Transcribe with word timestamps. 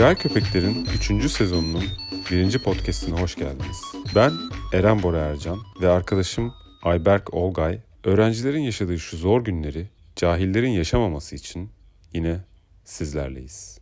Cahil 0.00 0.16
Köpekler'in 0.16 0.86
3. 1.18 1.30
sezonunun 1.30 1.84
1. 2.30 2.58
podcastine 2.58 3.20
hoş 3.20 3.34
geldiniz. 3.34 3.82
Ben 4.14 4.32
Eren 4.72 5.02
Bora 5.02 5.18
Ercan 5.18 5.58
ve 5.82 5.88
arkadaşım 5.88 6.52
Ayberk 6.82 7.34
Olgay, 7.34 7.78
öğrencilerin 8.04 8.60
yaşadığı 8.60 8.98
şu 8.98 9.16
zor 9.16 9.44
günleri 9.44 9.86
cahillerin 10.16 10.70
yaşamaması 10.70 11.36
için 11.36 11.70
yine 12.12 12.36
sizlerleyiz. 12.84 13.80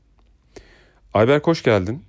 Ayberk 1.15 1.47
hoş 1.47 1.63
geldin. 1.63 2.03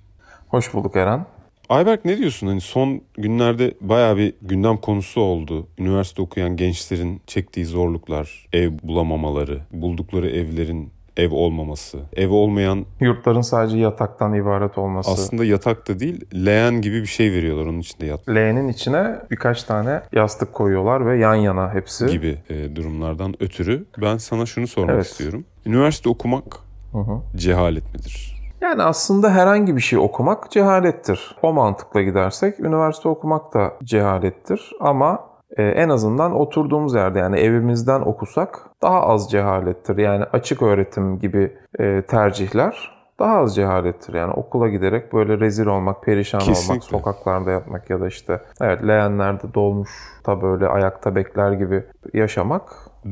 Hoş 0.48 0.74
bulduk 0.74 0.96
Eren. 0.96 1.26
Ayberk 1.68 2.04
ne 2.04 2.18
diyorsun? 2.18 2.46
Hani 2.46 2.60
son 2.60 3.02
günlerde 3.14 3.74
bayağı 3.80 4.16
bir 4.16 4.34
gündem 4.42 4.76
konusu 4.76 5.20
oldu. 5.20 5.68
Üniversite 5.78 6.22
okuyan 6.22 6.56
gençlerin 6.56 7.22
çektiği 7.26 7.66
zorluklar, 7.66 8.46
ev 8.52 8.72
bulamamaları, 8.82 9.60
buldukları 9.72 10.30
evlerin 10.30 10.92
ev 11.20 11.32
olmaması, 11.34 11.98
ev 12.16 12.30
olmayan 12.30 12.86
Yurtların 13.00 13.40
sadece 13.40 13.78
yataktan 13.78 14.34
ibaret 14.34 14.78
olması. 14.78 15.10
aslında 15.10 15.44
yatak 15.44 15.88
da 15.88 16.00
değil, 16.00 16.24
leğen 16.46 16.80
gibi 16.80 17.00
bir 17.02 17.06
şey 17.06 17.32
veriyorlar 17.32 17.66
onun 17.66 17.78
içinde 17.78 18.06
yat 18.06 18.28
Leğenin 18.28 18.68
içine 18.68 19.16
birkaç 19.30 19.62
tane 19.62 20.00
yastık 20.12 20.52
koyuyorlar 20.52 21.06
ve 21.06 21.18
yan 21.18 21.34
yana 21.34 21.74
hepsi. 21.74 22.06
gibi 22.06 22.38
e, 22.50 22.76
durumlardan 22.76 23.34
ötürü 23.42 23.84
ben 23.98 24.16
sana 24.16 24.46
şunu 24.46 24.66
sormak 24.66 24.94
Evet. 24.94 25.06
istiyorum. 25.06 25.44
Üniversite 25.66 26.08
okumak 26.08 26.44
Hı 26.92 26.98
hı. 26.98 27.20
cehalet 27.36 27.94
midir? 27.94 28.40
Yani 28.60 28.82
aslında 28.82 29.30
herhangi 29.30 29.76
bir 29.76 29.80
şey 29.80 29.98
okumak 29.98 30.50
cehalettir. 30.50 31.36
O 31.42 31.52
mantıkla 31.52 32.02
gidersek 32.02 32.60
üniversite 32.60 33.08
okumak 33.08 33.54
da 33.54 33.72
cehalettir. 33.84 34.70
Ama 34.80 35.29
e, 35.56 35.62
en 35.62 35.88
azından 35.88 36.34
oturduğumuz 36.34 36.94
yerde 36.94 37.18
yani 37.18 37.38
evimizden 37.38 38.00
okusak 38.00 38.58
daha 38.82 39.00
az 39.06 39.30
cehalettir. 39.30 39.96
Yani 39.98 40.24
açık 40.24 40.62
öğretim 40.62 41.18
gibi 41.18 41.56
e, 41.78 42.02
tercihler 42.02 43.00
daha 43.18 43.36
az 43.38 43.54
cehalettir. 43.56 44.14
Yani 44.14 44.32
okula 44.32 44.68
giderek 44.68 45.12
böyle 45.12 45.40
rezil 45.40 45.66
olmak, 45.66 46.02
perişan 46.02 46.40
olmak, 46.40 46.54
Kesinlikle. 46.54 46.86
sokaklarda 46.86 47.50
yatmak 47.50 47.90
ya 47.90 48.00
da 48.00 48.08
işte 48.08 48.40
evet 48.60 48.86
leğenlerde 48.86 49.54
dolmuş 49.54 49.90
da 50.26 50.42
böyle 50.42 50.66
ayakta 50.66 51.14
bekler 51.14 51.52
gibi 51.52 51.84
yaşamak. 52.14 52.62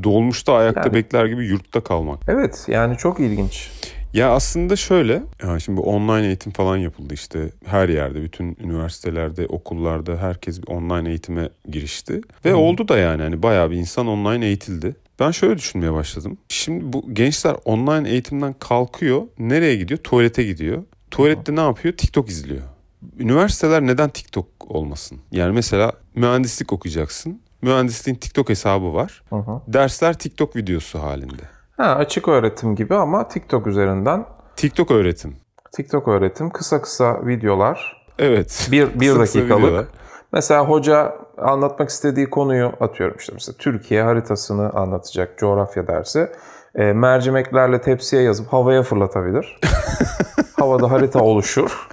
Dolmuşta 0.04 0.54
ayakta 0.54 0.80
Yani- 0.80 0.92
bekler 0.94 1.26
gibi 1.26 1.46
yurtta 1.46 1.80
kalmak. 1.80 2.18
Evet 2.28 2.64
yani 2.68 2.96
çok 2.96 3.20
ilginç. 3.20 3.70
Ya 4.12 4.32
aslında 4.32 4.76
şöyle, 4.76 5.22
ya 5.42 5.58
şimdi 5.58 5.80
online 5.80 6.26
eğitim 6.26 6.52
falan 6.52 6.76
yapıldı 6.76 7.14
işte 7.14 7.50
her 7.64 7.88
yerde, 7.88 8.22
bütün 8.22 8.56
üniversitelerde, 8.60 9.46
okullarda 9.46 10.16
herkes 10.16 10.62
bir 10.62 10.68
online 10.68 11.08
eğitime 11.08 11.48
girişti. 11.70 12.20
Ve 12.44 12.54
oldu 12.54 12.88
da 12.88 12.98
yani 12.98 13.22
hani 13.22 13.42
bayağı 13.42 13.70
bir 13.70 13.76
insan 13.76 14.06
online 14.06 14.46
eğitildi. 14.46 14.96
Ben 15.20 15.30
şöyle 15.30 15.58
düşünmeye 15.58 15.92
başladım. 15.92 16.38
Şimdi 16.48 16.92
bu 16.92 17.14
gençler 17.14 17.56
online 17.64 18.10
eğitimden 18.10 18.54
kalkıyor, 18.58 19.22
nereye 19.38 19.76
gidiyor? 19.76 20.00
Tuvalete 20.00 20.42
gidiyor. 20.42 20.82
Tuvalette 21.10 21.56
ne 21.56 21.60
yapıyor? 21.60 21.96
TikTok 21.96 22.28
izliyor. 22.28 22.62
Üniversiteler 23.18 23.82
neden 23.86 24.10
TikTok 24.10 24.46
olmasın? 24.68 25.18
Yani 25.32 25.52
mesela 25.52 25.92
mühendislik 26.14 26.72
okuyacaksın. 26.72 27.40
Mühendisliğin 27.62 28.16
TikTok 28.16 28.48
hesabı 28.48 28.94
var. 28.94 29.22
Hı. 29.30 29.42
Dersler 29.68 30.18
TikTok 30.18 30.56
videosu 30.56 30.98
halinde. 30.98 31.57
Ha, 31.78 31.84
açık 31.84 32.28
öğretim 32.28 32.74
gibi 32.76 32.94
ama 32.94 33.28
TikTok 33.28 33.66
üzerinden 33.66 34.24
TikTok 34.56 34.90
öğretim. 34.90 35.36
TikTok 35.72 36.08
öğretim 36.08 36.50
kısa 36.50 36.82
kısa 36.82 37.26
videolar. 37.26 38.06
Evet. 38.18 38.68
Bir, 38.72 39.00
bir 39.00 39.08
Kısa 39.12 39.20
kısa 39.20 39.38
dakikalık. 39.38 39.64
videolar. 39.64 39.84
Mesela 40.32 40.64
hoca 40.64 41.14
anlatmak 41.38 41.88
istediği 41.88 42.30
konuyu 42.30 42.72
atıyorum 42.80 43.16
işte 43.18 43.32
mesela 43.34 43.56
Türkiye 43.58 44.02
haritasını 44.02 44.70
anlatacak 44.70 45.38
coğrafya 45.38 45.86
dersi. 45.86 46.28
E, 46.74 46.92
mercimeklerle 46.92 47.80
tepsiye 47.80 48.22
yazıp 48.22 48.52
havaya 48.52 48.82
fırlatabilir. 48.82 49.60
Havada 50.58 50.90
harita 50.90 51.20
oluşur. 51.20 51.88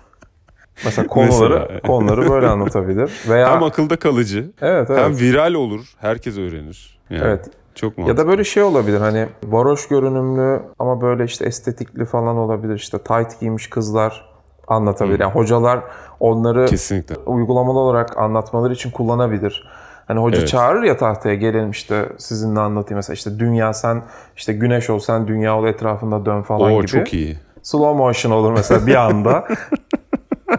Mesela 0.86 1.08
konuları 1.08 1.60
Mesela. 1.60 1.80
konuları 1.82 2.30
böyle 2.30 2.48
anlatabilir. 2.48 3.12
Veya 3.30 3.52
Hem 3.56 3.64
akılda 3.64 3.96
kalıcı, 3.96 4.52
evet 4.62 4.90
evet. 4.90 5.00
hem 5.00 5.20
viral 5.20 5.54
olur. 5.54 5.86
Herkes 6.00 6.38
öğrenir. 6.38 7.00
Yani 7.10 7.24
Evet. 7.26 7.46
Çok 7.76 7.98
Ya 7.98 8.04
mantıklı. 8.04 8.24
da 8.26 8.30
böyle 8.32 8.44
şey 8.44 8.64
olabilir 8.64 9.00
hani 9.02 9.28
varoş 9.44 9.88
görünümlü 9.88 10.62
ama 10.80 11.02
böyle 11.02 11.24
işte 11.26 11.46
estetikli 11.46 12.06
falan 12.06 12.38
olabilir. 12.38 12.76
İşte 12.76 12.98
tight 12.98 13.40
giymiş 13.40 13.70
kızlar 13.70 14.26
anlatabilir. 14.68 15.20
Yani 15.20 15.32
hocalar 15.34 15.80
onları 16.20 16.66
Kesinlikle. 16.66 17.16
uygulamalı 17.26 17.80
olarak 17.80 18.18
anlatmaları 18.18 18.74
için 18.74 18.92
kullanabilir. 18.92 19.68
Hani 20.08 20.20
hoca 20.20 20.38
Evet. 20.38 20.48
çağırır 20.48 20.84
ya 20.84 20.98
tahtaya 20.98 21.36
gelelim 21.36 21.72
işte 21.72 22.10
sizinle 22.18 22.60
anlatayım 22.60 22.98
mesela 22.98 23.14
işte 23.14 23.40
dünya 23.40 23.74
sen 23.74 24.04
işte 24.36 24.54
güneş 24.54 24.90
ol 24.90 25.00
sen 25.00 25.28
dünya 25.28 25.58
ol 25.60 25.68
etrafında 25.68 26.26
dön 26.26 26.42
falan 26.42 26.72
Oo 26.72 26.78
gibi. 26.78 26.88
çok 26.88 27.14
iyi. 27.14 27.38
Slow 27.64 27.98
motion 27.98 28.32
olur 28.32 28.52
mesela 28.52 28.88
bir 28.88 28.96
anda. 28.96 29.48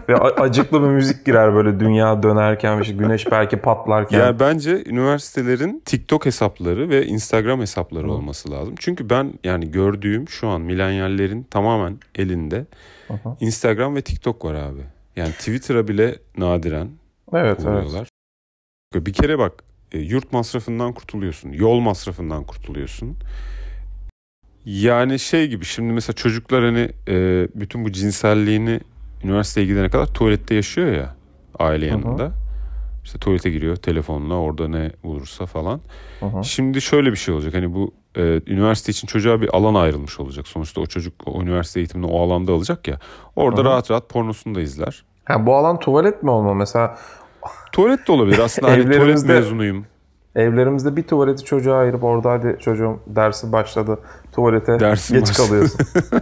Ve 0.09 0.15
acıklı 0.17 0.81
bir 0.81 0.87
müzik 0.87 1.25
girer 1.25 1.55
böyle 1.55 1.79
dünya 1.79 2.23
dönerken 2.23 2.81
işte 2.81 2.93
güneş 2.93 3.31
belki 3.31 3.57
patlarken. 3.57 4.19
Ya 4.19 4.39
bence 4.39 4.83
üniversitelerin 4.85 5.81
TikTok 5.85 6.25
hesapları 6.25 6.89
ve 6.89 7.05
Instagram 7.05 7.61
hesapları 7.61 8.11
olması 8.11 8.51
lazım. 8.51 8.75
Çünkü 8.79 9.09
ben 9.09 9.33
yani 9.43 9.71
gördüğüm 9.71 10.29
şu 10.29 10.47
an 10.47 10.61
milenyallerin 10.61 11.43
tamamen 11.43 11.97
elinde 12.15 12.65
Instagram 13.39 13.95
ve 13.95 14.01
TikTok 14.01 14.45
var 14.45 14.53
abi. 14.53 14.81
Yani 15.15 15.31
Twitter'a 15.31 15.87
bile 15.87 16.15
nadiren 16.37 16.89
evet 17.33 17.45
evet. 17.45 17.57
kullanıyorlar. 17.57 18.07
Bir 18.95 19.13
kere 19.13 19.39
bak 19.39 19.63
e, 19.91 19.99
yurt 19.99 20.33
masrafından 20.33 20.93
kurtuluyorsun. 20.93 21.49
Yol 21.49 21.79
masrafından 21.79 22.43
kurtuluyorsun. 22.43 23.17
Yani 24.65 25.19
şey 25.19 25.47
gibi 25.47 25.65
şimdi 25.65 25.93
mesela 25.93 26.15
çocuklar 26.15 26.63
hani 26.63 26.89
e, 27.07 27.47
bütün 27.55 27.85
bu 27.85 27.91
cinselliğini 27.91 28.79
üniversiteye 29.23 29.67
gidene 29.67 29.89
kadar 29.89 30.05
tuvalette 30.05 30.55
yaşıyor 30.55 30.91
ya 30.91 31.15
aile 31.59 31.85
yanında. 31.85 32.31
İşte 33.03 33.19
tuvalete 33.19 33.49
giriyor 33.49 33.75
telefonla 33.75 34.33
orada 34.33 34.67
ne 34.67 34.91
bulursa 35.03 35.45
falan. 35.45 35.81
Hı 36.19 36.25
hı. 36.25 36.43
Şimdi 36.43 36.81
şöyle 36.81 37.11
bir 37.11 37.17
şey 37.17 37.33
olacak 37.33 37.53
hani 37.53 37.73
bu 37.73 37.93
e, 38.17 38.41
üniversite 38.47 38.91
için 38.91 39.07
çocuğa 39.07 39.41
bir 39.41 39.55
alan 39.55 39.75
ayrılmış 39.75 40.19
olacak. 40.19 40.47
Sonuçta 40.47 40.81
o 40.81 40.85
çocuk 40.85 41.13
o 41.25 41.41
üniversite 41.41 41.79
eğitimini 41.79 42.11
o 42.11 42.21
alanda 42.21 42.51
alacak 42.51 42.87
ya. 42.87 42.99
Orada 43.35 43.61
Hı 43.61 43.65
hı. 43.65 43.69
rahat 43.69 43.91
rahat 43.91 44.09
pornosunu 44.09 44.55
da 44.55 44.61
izler. 44.61 45.03
Ha, 45.25 45.45
bu 45.45 45.55
alan 45.55 45.79
tuvalet 45.79 46.23
mi 46.23 46.29
olmalı? 46.29 46.55
Mesela 46.55 46.97
Tuvalet 47.71 48.07
de 48.07 48.11
olabilir 48.11 48.39
aslında 48.39 48.71
hani 48.71 48.83
tuvalet 48.91 49.25
mezunuyum. 49.25 49.85
Evlerimizde 50.37 50.95
bir 50.95 51.03
tuvaleti 51.03 51.43
çocuğa 51.45 51.77
ayırıp 51.77 52.03
orada 52.03 52.31
hadi 52.31 52.57
çocuğum 52.59 52.99
dersi 53.07 53.51
başladı 53.51 53.99
tuvalete 54.31 54.79
Dersin 54.79 55.13
geç 55.13 55.23
başladı. 55.29 55.47
kalıyorsun. 55.47 55.79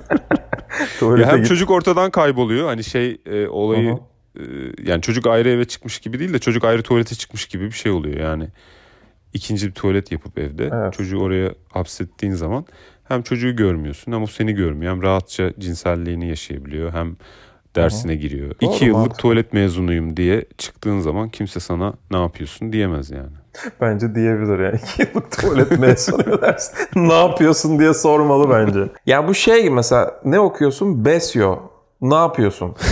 Ya 0.80 0.88
tuvalete 1.00 1.28
hem 1.30 1.38
git. 1.38 1.48
çocuk 1.48 1.72
ortadan 1.72 2.12
kayboluyor. 2.12 2.68
Hani 2.68 2.84
şey 2.84 3.22
e, 3.26 3.48
olayı 3.48 3.98
e, 4.40 4.42
yani 4.84 5.02
çocuk 5.02 5.28
ayrı 5.28 5.50
eve 5.50 5.66
çıkmış 5.66 6.00
gibi 6.00 6.20
değil 6.20 6.34
de 6.34 6.40
çocuk 6.40 6.64
ayrı 6.64 6.84
tuvalete 6.84 7.16
çıkmış 7.16 7.46
gibi 7.46 7.66
bir 7.66 7.72
şey 7.72 7.92
oluyor. 7.92 8.20
Yani 8.20 8.48
ikinci 9.34 9.68
bir 9.68 9.72
tuvalet 9.74 10.12
yapıp 10.12 10.40
evde 10.40 10.70
Evet. 10.74 10.94
çocuğu 10.94 11.18
oraya 11.20 11.52
hapsettiğin 11.74 12.34
zaman 12.34 12.66
hem 13.08 13.22
çocuğu 13.22 13.56
görmüyorsun 13.56 14.12
hem 14.12 14.24
o 14.24 14.28
seni 14.28 14.54
görmüyor. 14.54 14.92
Hem 14.94 15.02
rahatça 15.04 15.52
cinselliğini 15.60 16.28
yaşayabiliyor 16.30 16.94
hem 16.94 17.16
dersine 17.76 18.16
giriyor. 18.16 18.50
Doğru, 18.62 18.72
İki 18.74 18.86
yıllık 18.86 18.98
mantıklı. 18.98 19.18
tuvalet 19.22 19.54
mezunuyum 19.54 20.18
diye 20.18 20.46
çıktığın 20.58 21.00
zaman 21.00 21.30
kimse 21.30 21.60
sana 21.60 21.94
ne 22.12 22.18
yapıyorsun 22.22 22.74
diyemez 22.74 23.12
yani. 23.12 23.34
Bence 23.82 24.16
diyebilir 24.16 24.60
yani. 24.60 24.76
İki 24.84 25.02
yıllık 25.02 25.32
tuvalet 25.32 25.80
mezunu 25.80 26.42
dersin. 26.42 26.76
ne 26.96 27.14
yapıyorsun 27.14 27.80
diye 27.80 27.94
sormalı 27.94 28.50
bence. 28.50 28.80
Ya 29.06 29.28
bu 29.28 29.34
şey 29.34 29.70
mesela 29.70 30.12
ne 30.26 30.40
okuyorsun? 30.40 31.06
Besyo. 31.06 31.56
Ne 32.02 32.16
yapıyorsun? 32.16 32.76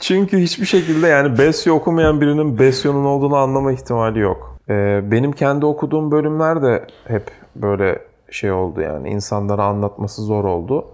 Çünkü 0.00 0.38
hiçbir 0.38 0.66
şekilde 0.66 1.06
yani 1.06 1.38
Besyo 1.38 1.74
okumayan 1.74 2.20
birinin 2.20 2.58
Besyo'nun 2.58 3.04
olduğunu 3.04 3.36
anlama 3.36 3.72
ihtimali 3.72 4.18
yok. 4.18 4.56
Ee, 4.68 5.00
benim 5.10 5.32
kendi 5.32 5.66
okuduğum 5.66 6.10
bölümler 6.10 6.62
de 6.62 6.86
hep 7.04 7.30
böyle 7.56 7.98
şey 8.30 8.52
oldu 8.52 8.80
yani 8.80 9.08
insanlara 9.08 9.64
anlatması 9.64 10.22
zor 10.22 10.44
oldu. 10.44 10.84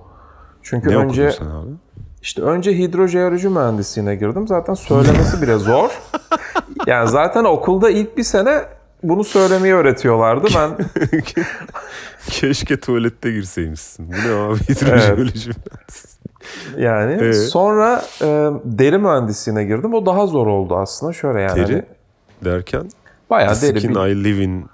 Çünkü 0.62 0.90
Ne 0.90 0.97
önce 0.97 1.31
sen 1.31 1.44
abi? 1.44 1.70
işte 2.23 2.43
önce 2.43 2.79
hidrojeoloji 2.79 3.49
mühendisliğine 3.49 4.14
girdim. 4.17 4.49
Zaten 4.49 4.75
söylemesi 4.75 5.43
bile 5.43 5.56
zor. 5.58 6.00
Yani 6.86 7.08
zaten 7.08 7.44
okulda 7.44 7.90
ilk 7.90 8.16
bir 8.16 8.22
sene 8.22 8.62
bunu 9.02 9.25
söylemeyi 9.25 9.75
öğretiyorlardı. 9.75 10.46
Ben 10.56 10.70
Keşke 12.31 12.81
tuvalette 12.81 13.31
girseymişsin. 13.31 14.08
Bu 14.08 14.12
ne 14.12 14.34
abi? 14.34 14.58
Hidrojeoloji 14.58 15.50
mühendisi. 15.50 16.19
yani 16.78 17.25
Ee? 17.25 17.32
sonra 17.32 18.02
e, 18.22 18.26
deri 18.64 18.98
mühendisliğine 18.98 19.64
girdim. 19.64 19.94
O 19.94 20.06
daha 20.06 20.26
zor 20.26 20.46
oldu 20.46 20.76
aslında. 20.76 21.12
Şöyle 21.12 21.40
yani. 21.40 21.56
Deri 21.56 21.72
hani 21.72 21.84
derken 22.44 22.88
bayağı 23.30 23.60
deri 23.62 23.80
Skin 23.80 23.94
bir, 23.94 24.00
I 24.00 24.25
Live 24.25 24.42
In 24.44 24.66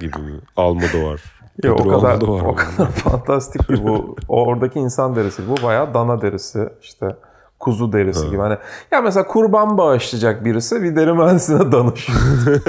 gibi 0.00 0.18
mi? 0.18 0.40
Almodovar. 0.56 1.20
Yok, 1.64 1.80
o 1.80 1.88
kadar 1.88 2.22
o 2.22 2.54
kadar 2.56 2.90
fantastik 2.90 3.68
ki 3.68 3.86
bu. 3.86 4.16
O 4.28 4.44
oradaki 4.46 4.78
insan 4.78 5.16
derisi. 5.16 5.42
Bu 5.48 5.62
bayağı 5.62 5.94
dana 5.94 6.22
derisi. 6.22 6.68
işte 6.82 7.16
kuzu 7.62 7.92
derisi 7.92 8.30
gibi. 8.30 8.40
Hani 8.40 8.56
ya 8.90 9.00
mesela 9.00 9.26
kurban 9.26 9.78
bağışlayacak 9.78 10.44
birisi 10.44 10.82
bir 10.82 10.96
deri 10.96 11.12
mühendisine 11.12 11.72
danışıyor. 11.72 12.18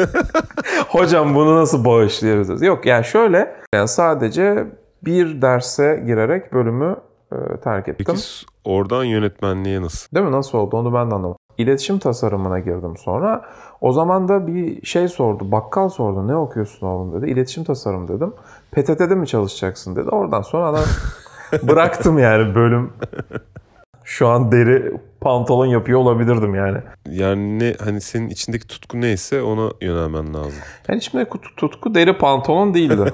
Hocam 0.90 1.36
bunu 1.36 1.56
nasıl 1.56 1.86
bağışlayabiliriz? 1.86 2.62
Yok 2.62 2.86
yani 2.86 3.06
şöyle 3.06 3.56
yani 3.76 3.88
sadece 3.88 4.68
bir 5.06 5.42
derse 5.42 6.04
girerek 6.06 6.54
bölümü 6.54 6.96
e, 7.32 7.58
terk 7.58 7.88
ettim. 7.88 8.06
Peki 8.10 8.22
oradan 8.64 9.04
yönetmenliğe 9.04 9.82
nasıl? 9.82 10.16
Değil 10.16 10.26
mi? 10.26 10.32
Nasıl 10.32 10.58
oldu 10.58 10.78
onu 10.78 10.94
ben 10.94 11.12
de 11.12 11.16
anlamadım. 11.16 11.38
İletişim 11.58 12.00
tasarımına 12.00 12.60
girdim 12.60 12.98
sonra. 12.98 13.42
O 13.82 13.92
zaman 13.92 14.28
da 14.28 14.48
bir 14.48 14.86
şey 14.86 15.08
sordu. 15.08 15.52
Bakkal 15.52 15.90
sordu. 15.90 16.28
Ne 16.28 16.36
okuyorsun 16.36 16.88
oğlum 16.88 17.22
dedi. 17.22 17.32
İletişim 17.32 17.64
tasarım 17.64 18.08
dedim. 18.08 18.34
PTT'de 18.72 19.16
mi 19.16 19.28
çalışacaksın 19.28 19.96
dedi. 19.96 20.10
Oradan 20.10 20.42
sonra 20.42 20.68
adam 20.68 20.84
bıraktım 21.64 22.20
yani 22.20 22.56
bölüm. 22.56 22.94
Şu 24.04 24.28
an 24.28 24.52
deri 24.52 24.92
pantolon 25.22 25.66
yapıyor 25.66 26.00
olabilirdim 26.00 26.56
yani. 26.56 26.78
Yani 27.10 27.60
ne 27.60 27.74
hani 27.80 28.02
senin 28.02 28.30
içindeki 28.30 28.68
tutku 28.68 29.02
neyse 29.02 29.42
ona 29.42 29.72
yönelmen 29.82 30.34
lazım. 30.34 30.62
Yani 30.88 30.98
içimde 30.98 31.24
kut- 31.24 31.56
tutku 31.58 31.96
deri 31.96 32.18
pantolon 32.18 32.74
değildi. 32.74 33.14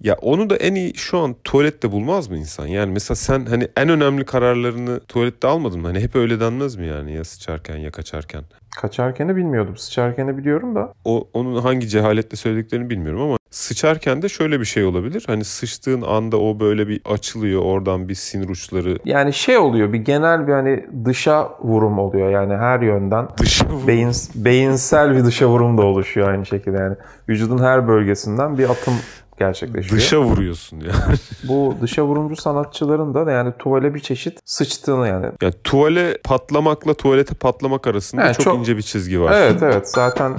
Ya 0.00 0.16
onu 0.22 0.50
da 0.50 0.56
en 0.56 0.74
iyi 0.74 0.92
şu 0.96 1.18
an 1.18 1.36
tuvalette 1.44 1.92
bulmaz 1.92 2.28
mı 2.30 2.36
insan? 2.36 2.66
Yani 2.66 2.92
mesela 2.92 3.16
sen 3.16 3.46
hani 3.46 3.68
en 3.76 3.88
önemli 3.88 4.24
kararlarını 4.24 5.00
tuvalette 5.00 5.48
almadın 5.48 5.80
mı? 5.80 5.86
Hani 5.86 6.00
hep 6.00 6.16
öyle 6.16 6.40
denmez 6.40 6.76
mi 6.76 6.86
yani 6.86 7.12
ya 7.12 7.24
sıçarken 7.24 7.76
ya 7.76 7.90
kaçarken? 7.90 8.42
Kaçarken'i 8.80 9.36
bilmiyordum. 9.36 9.76
Sıçarken'i 9.76 10.38
biliyorum 10.38 10.74
da. 10.74 10.92
O 11.04 11.28
onun 11.32 11.60
hangi 11.62 11.88
cehaletle 11.88 12.36
söylediklerini 12.36 12.90
bilmiyorum 12.90 13.20
ama 13.20 13.36
sıçarken 13.50 14.22
de 14.22 14.28
şöyle 14.28 14.60
bir 14.60 14.64
şey 14.64 14.84
olabilir. 14.84 15.24
Hani 15.26 15.44
sıçtığın 15.44 16.02
anda 16.02 16.36
o 16.40 16.60
böyle 16.60 16.88
bir 16.88 17.00
açılıyor 17.04 17.62
oradan 17.62 18.08
bir 18.08 18.14
sinir 18.14 18.48
uçları 18.48 18.98
Yani 19.04 19.32
şey 19.32 19.56
oluyor 19.58 19.92
bir 19.92 19.98
genel 19.98 20.46
bir 20.46 20.52
hani 20.52 20.86
dışa 21.04 21.50
vurum 21.60 21.98
oluyor 21.98 22.30
yani 22.30 22.54
her 22.54 22.80
yönden. 22.80 23.28
dışa 23.40 23.64
vur- 23.66 23.86
Beyin, 23.86 24.12
beyinsel 24.34 25.16
bir 25.16 25.24
dışa 25.24 25.48
vurum 25.48 25.78
da 25.78 25.82
oluşuyor 25.82 26.28
aynı 26.28 26.46
şekilde 26.46 26.76
yani. 26.76 26.96
Vücudun 27.28 27.58
her 27.58 27.88
bölgesinden 27.88 28.58
bir 28.58 28.70
atım 28.70 28.94
gerçekleşiyor. 29.40 29.96
Dışa 29.96 30.20
vuruyorsun 30.20 30.80
yani. 30.80 31.16
Bu 31.48 31.76
dışa 31.82 32.04
vurumcu 32.04 32.36
sanatçıların 32.36 33.14
da 33.14 33.30
yani 33.30 33.52
tuvale 33.58 33.94
bir 33.94 34.00
çeşit 34.00 34.38
sıçtığını 34.44 35.08
yani. 35.08 35.26
Yani 35.42 35.54
tuvale 35.64 36.18
patlamakla 36.24 36.94
tuvalete 36.94 37.34
patlamak 37.34 37.86
arasında 37.86 38.22
yani 38.22 38.34
çok, 38.34 38.44
çok 38.44 38.58
ince 38.58 38.76
bir 38.76 38.82
çizgi 38.82 39.20
var. 39.20 39.32
Evet 39.32 39.62
evet 39.62 39.88
zaten 39.88 40.36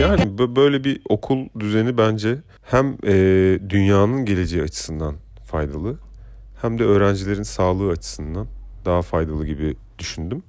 Yani 0.00 0.38
böyle 0.56 0.84
bir 0.84 1.00
okul 1.08 1.48
düzeni 1.60 1.98
bence 1.98 2.38
hem 2.62 2.96
e, 3.06 3.14
dünyanın 3.68 4.24
geleceği 4.24 4.62
açısından 4.62 5.14
faydalı 5.52 5.96
hem 6.62 6.78
de 6.78 6.84
öğrencilerin 6.84 7.42
sağlığı 7.42 7.90
açısından 7.90 8.46
daha 8.84 9.02
faydalı 9.02 9.46
gibi 9.46 9.76
düşündüm. 9.98 10.42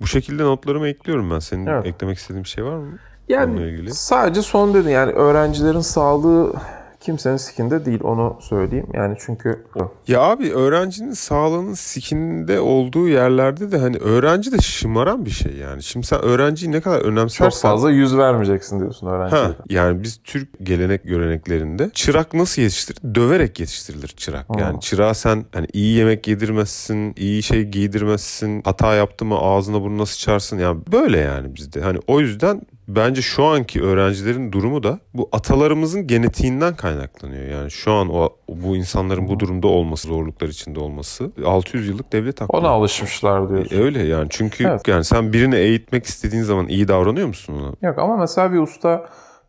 Bu 0.00 0.06
şekilde 0.06 0.42
notlarımı 0.42 0.88
ekliyorum 0.88 1.30
ben. 1.30 1.38
Senin 1.38 1.66
Evet. 1.66 1.86
eklemek 1.86 2.18
istediğin 2.18 2.44
bir 2.44 2.48
şey 2.48 2.64
var 2.64 2.76
mı? 2.76 2.98
Yani 3.28 3.94
sadece 3.94 4.42
son 4.42 4.74
dedi 4.74 4.90
yani 4.90 5.12
öğrencilerin 5.12 5.80
sağlığı 5.80 6.54
kimsenin 7.00 7.36
sikinde 7.36 7.84
değil 7.84 8.00
onu 8.02 8.36
söyleyeyim. 8.40 8.86
Yani 8.94 9.16
çünkü 9.20 9.64
Ya 10.08 10.20
abi 10.20 10.52
öğrencinin 10.52 11.12
sağlığının 11.12 11.74
sikinde 11.74 12.60
olduğu 12.60 13.08
yerlerde 13.08 13.72
de 13.72 13.78
hani 13.78 13.96
öğrenci 13.96 14.52
de 14.52 14.58
şımaran 14.58 15.24
bir 15.24 15.30
şey 15.30 15.52
yani. 15.56 15.82
Şimdi 15.82 16.06
sen 16.06 16.22
öğrenciyi 16.22 16.72
ne 16.72 16.80
kadar 16.80 17.00
önemsersen... 17.00 17.50
çok 17.50 17.60
fazla 17.62 17.90
yüz 17.90 18.16
vermeyeceksin 18.16 18.80
diyorsun 18.80 19.06
öğrenciye. 19.06 19.42
Ha, 19.42 19.54
yani 19.70 20.02
biz 20.02 20.20
Türk 20.24 20.48
gelenek 20.62 21.04
göreneklerinde 21.04 21.90
çırak 21.94 22.34
nasıl 22.34 22.62
yetiştirilir? 22.62 23.14
Döverek 23.14 23.60
yetiştirilir 23.60 24.08
çırak. 24.08 24.46
Yani 24.58 24.80
çırağa 24.80 25.14
sen 25.14 25.44
hani 25.52 25.66
iyi 25.72 25.96
yemek 25.96 26.28
yedirmezsin, 26.28 27.14
iyi 27.16 27.42
şey 27.42 27.64
giydirmezsin, 27.64 28.62
hata 28.64 28.94
yaptı 28.94 29.24
mı 29.24 29.38
ağzına 29.38 29.82
burnuna 29.82 30.06
sıçarsın. 30.06 30.58
Yani 30.58 30.80
böyle 30.92 31.18
yani 31.18 31.54
bizde. 31.54 31.80
Hani 31.80 31.98
o 32.06 32.20
yüzden 32.20 32.62
bence 32.96 33.22
şu 33.22 33.44
anki 33.44 33.82
öğrencilerin 33.82 34.52
durumu 34.52 34.82
da 34.82 34.98
bu 35.14 35.28
atalarımızın 35.32 36.06
genetiğinden 36.06 36.76
kaynaklanıyor. 36.76 37.44
Yani 37.48 37.70
şu 37.70 37.92
an 37.92 38.08
o 38.14 38.28
bu 38.48 38.76
insanların 38.76 39.28
bu 39.28 39.40
durumda 39.40 39.66
olması, 39.68 40.08
zorluklar 40.08 40.48
içinde 40.48 40.80
olması 40.80 41.30
600 41.44 41.88
yıllık 41.88 42.12
devlet 42.12 42.40
hakkı. 42.40 42.56
Ona 42.56 42.68
alışmışlar 42.68 43.48
diyorsun. 43.48 43.76
E, 43.76 43.80
öyle 43.80 44.02
yani 44.02 44.26
çünkü 44.30 44.64
Evet. 44.64 44.88
yani 44.88 45.04
sen 45.04 45.32
birini 45.32 45.56
eğitmek 45.56 46.06
istediğin 46.06 46.42
zaman 46.42 46.68
iyi 46.68 46.88
davranıyor 46.88 47.26
musun 47.28 47.54
ona? 47.54 47.88
Yok 47.88 47.98
ama 47.98 48.16
mesela 48.16 48.52
bir 48.52 48.58
usta 48.58 49.06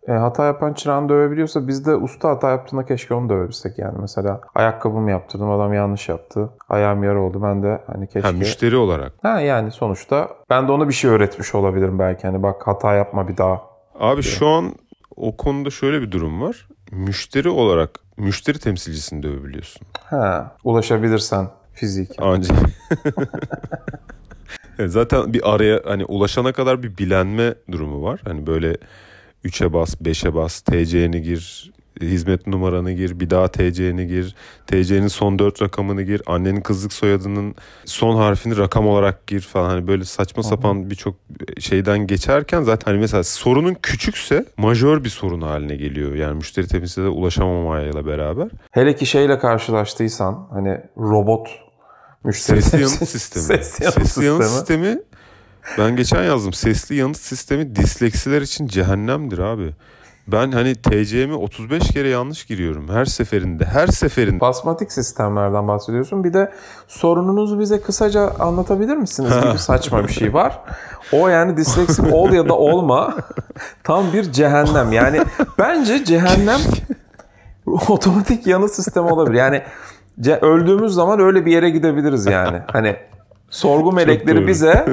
e, 0.07 0.11
hata 0.11 0.45
yapan 0.45 0.73
çırağını 0.73 1.09
dövebiliyorsa 1.09 1.67
biz 1.67 1.85
de 1.85 1.95
usta 1.95 2.29
hata 2.29 2.49
yaptığında 2.49 2.85
keşke 2.85 3.13
onu 3.13 3.29
dövebilsek 3.29 3.77
yani. 3.79 3.97
Mesela 4.01 4.41
ayakkabımı 4.55 5.11
yaptırdım 5.11 5.49
adam 5.51 5.73
yanlış 5.73 6.09
yaptı. 6.09 6.49
Ayağım 6.69 7.03
yara 7.03 7.19
oldu 7.21 7.41
ben 7.43 7.63
de 7.63 7.81
hani 7.87 8.07
keşke. 8.07 8.27
Ha, 8.27 8.31
müşteri 8.31 8.77
olarak. 8.77 9.13
Ha 9.21 9.41
yani 9.41 9.71
sonuçta 9.71 10.29
ben 10.49 10.67
de 10.67 10.71
ona 10.71 10.87
bir 10.87 10.93
şey 10.93 11.11
öğretmiş 11.11 11.55
olabilirim 11.55 11.99
belki. 11.99 12.27
Hani 12.27 12.43
bak 12.43 12.67
hata 12.67 12.93
yapma 12.93 13.27
bir 13.27 13.37
daha. 13.37 13.61
Abi 13.99 14.23
şu 14.23 14.47
an 14.47 14.75
o 15.15 15.37
konuda 15.37 15.69
şöyle 15.69 16.01
bir 16.01 16.11
durum 16.11 16.41
var. 16.41 16.67
Müşteri 16.91 17.49
olarak 17.49 17.89
müşteri 18.17 18.59
temsilcisini 18.59 19.23
dövebiliyorsun. 19.23 19.87
Ha 20.03 20.55
ulaşabilirsen 20.63 21.47
fizik. 21.73 22.11
Ancak 22.19 22.57
Evet, 24.79 24.91
zaten 24.91 25.33
bir 25.33 25.53
araya 25.53 25.81
hani 25.85 26.05
ulaşana 26.05 26.53
kadar 26.53 26.83
bir 26.83 26.97
bilenme 26.97 27.53
durumu 27.71 28.03
var. 28.03 28.21
Hani 28.25 28.47
böyle 28.47 28.77
3'e 29.45 29.73
bas, 29.73 29.95
5'e 29.95 30.33
bas, 30.33 30.61
TC'ni 30.61 31.21
gir, 31.21 31.71
hizmet 32.01 32.47
numaranı 32.47 32.91
gir, 32.91 33.19
bir 33.19 33.29
daha 33.29 33.47
TC'ni 33.47 34.07
gir, 34.07 34.35
TC'nin 34.67 35.07
son 35.07 35.39
4 35.39 35.61
rakamını 35.61 36.01
gir, 36.01 36.21
annenin 36.25 36.61
kızlık 36.61 36.93
soyadının 36.93 37.55
son 37.85 38.15
harfini 38.15 38.57
rakam 38.57 38.87
olarak 38.87 39.27
gir 39.27 39.41
falan. 39.41 39.69
Hani 39.69 39.87
böyle 39.87 40.05
saçma 40.05 40.43
sapan 40.43 40.89
birçok 40.89 41.15
şeyden 41.59 42.07
geçerken 42.07 42.61
zaten 42.61 42.91
hani 42.91 43.01
mesela 43.01 43.23
sorunun 43.23 43.73
küçükse 43.73 44.45
majör 44.57 45.03
bir 45.03 45.09
sorun 45.09 45.41
haline 45.41 45.75
geliyor. 45.75 46.15
Yani 46.15 46.35
müşteri 46.35 46.67
temsilcisine 46.67 47.07
ulaşamamayla 47.07 48.05
beraber. 48.05 48.47
Hele 48.71 48.95
ki 48.95 49.05
şeyle 49.05 49.39
karşılaştıysan 49.39 50.47
hani 50.51 50.81
robot 50.97 51.47
müşteri 52.23 52.59
temsil- 52.59 53.05
sistemi. 53.05 53.53
Yanıt 53.83 54.07
sistemi. 54.07 54.43
sistemi 54.43 54.99
ben 55.77 55.95
geçen 55.95 56.23
yazdım. 56.23 56.53
Sesli 56.53 56.95
yanıt 56.95 57.17
sistemi 57.17 57.75
disleksiler 57.75 58.41
için 58.41 58.67
cehennemdir 58.67 59.39
abi. 59.39 59.73
Ben 60.27 60.51
hani 60.51 60.75
TC'mi 60.75 61.33
35 61.33 61.91
kere 61.91 62.09
yanlış 62.09 62.45
giriyorum 62.45 62.89
her 62.89 63.05
seferinde. 63.05 63.65
Her 63.65 63.87
seferinde. 63.87 64.39
Basmatik 64.39 64.91
sistemlerden 64.91 65.67
bahsediyorsun. 65.67 66.23
Bir 66.23 66.33
de 66.33 66.51
sorununuzu 66.87 67.59
bize 67.59 67.81
kısaca 67.81 68.29
anlatabilir 68.39 68.95
misiniz 68.95 69.31
gibi 69.43 69.57
saçma 69.57 70.03
bir 70.03 70.13
şey 70.13 70.33
var. 70.33 70.59
O 71.11 71.27
yani 71.27 71.57
disleksik 71.57 72.13
ol 72.13 72.31
ya 72.31 72.49
da 72.49 72.53
olma 72.53 73.15
tam 73.83 74.13
bir 74.13 74.31
cehennem. 74.31 74.91
Yani 74.91 75.21
bence 75.59 76.05
cehennem 76.05 76.59
otomatik 77.65 78.47
yanıt 78.47 78.71
sistemi 78.71 79.11
olabilir. 79.11 79.37
Yani 79.37 79.63
öldüğümüz 80.41 80.93
zaman 80.93 81.19
öyle 81.19 81.45
bir 81.45 81.51
yere 81.51 81.69
gidebiliriz 81.69 82.25
yani. 82.25 82.61
Hani 82.67 82.95
sorgu 83.51 83.91
melekleri 83.91 84.47
bize 84.47 84.85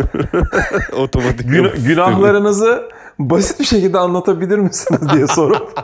Otomatik 0.99 1.49
gün- 1.51 1.85
günahlarınızı 1.87 2.89
basit 3.19 3.61
bir 3.61 3.65
şekilde 3.65 3.99
anlatabilir 3.99 4.59
misiniz 4.59 5.01
diye 5.15 5.27
sorup 5.35 5.81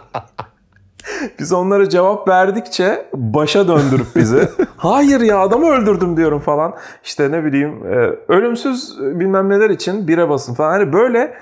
biz 1.38 1.52
onlara 1.52 1.88
cevap 1.88 2.28
verdikçe 2.28 3.06
başa 3.14 3.68
döndürüp 3.68 4.16
bizi 4.16 4.48
hayır 4.76 5.20
ya 5.20 5.38
adamı 5.38 5.66
öldürdüm 5.70 6.16
diyorum 6.16 6.40
falan. 6.40 6.74
İşte 7.04 7.30
ne 7.32 7.44
bileyim 7.44 7.86
e, 7.86 7.96
ölümsüz 8.32 8.98
bilmem 9.00 9.48
neler 9.48 9.70
için 9.70 10.08
bire 10.08 10.28
basın 10.28 10.54
falan. 10.54 10.70
Hani 10.70 10.92
böyle 10.92 11.34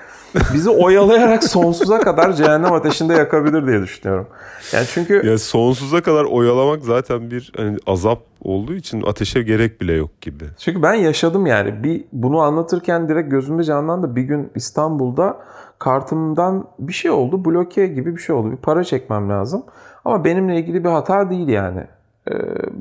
bizi 0.53 0.69
oyalayarak 0.69 1.43
sonsuza 1.43 1.99
kadar 1.99 2.33
cehennem 2.33 2.73
ateşinde 2.73 3.13
yakabilir 3.13 3.67
diye 3.67 3.81
düşünüyorum. 3.81 4.27
Yani 4.73 4.85
çünkü 4.93 5.27
Ya 5.27 5.37
sonsuza 5.37 6.01
kadar 6.01 6.23
oyalamak 6.23 6.83
zaten 6.83 7.31
bir 7.31 7.51
hani 7.57 7.77
azap 7.87 8.19
olduğu 8.41 8.73
için 8.73 9.01
ateşe 9.01 9.41
gerek 9.43 9.81
bile 9.81 9.93
yok 9.93 10.21
gibi. 10.21 10.43
Çünkü 10.57 10.81
ben 10.81 10.93
yaşadım 10.93 11.45
yani. 11.45 11.83
Bir 11.83 12.05
bunu 12.13 12.39
anlatırken 12.39 13.09
direkt 13.09 13.31
gözümde 13.31 13.63
canlandı. 13.63 14.15
Bir 14.15 14.21
gün 14.21 14.51
İstanbul'da 14.55 15.37
kartımdan 15.79 16.67
bir 16.79 16.93
şey 16.93 17.11
oldu. 17.11 17.45
Bloke 17.45 17.87
gibi 17.87 18.15
bir 18.15 18.21
şey 18.21 18.35
oldu. 18.35 18.51
Bir 18.51 18.57
para 18.57 18.83
çekmem 18.83 19.29
lazım. 19.29 19.63
Ama 20.05 20.23
benimle 20.23 20.59
ilgili 20.59 20.83
bir 20.83 20.89
hata 20.89 21.29
değil 21.29 21.47
yani. 21.47 21.83
Ee, 22.31 22.33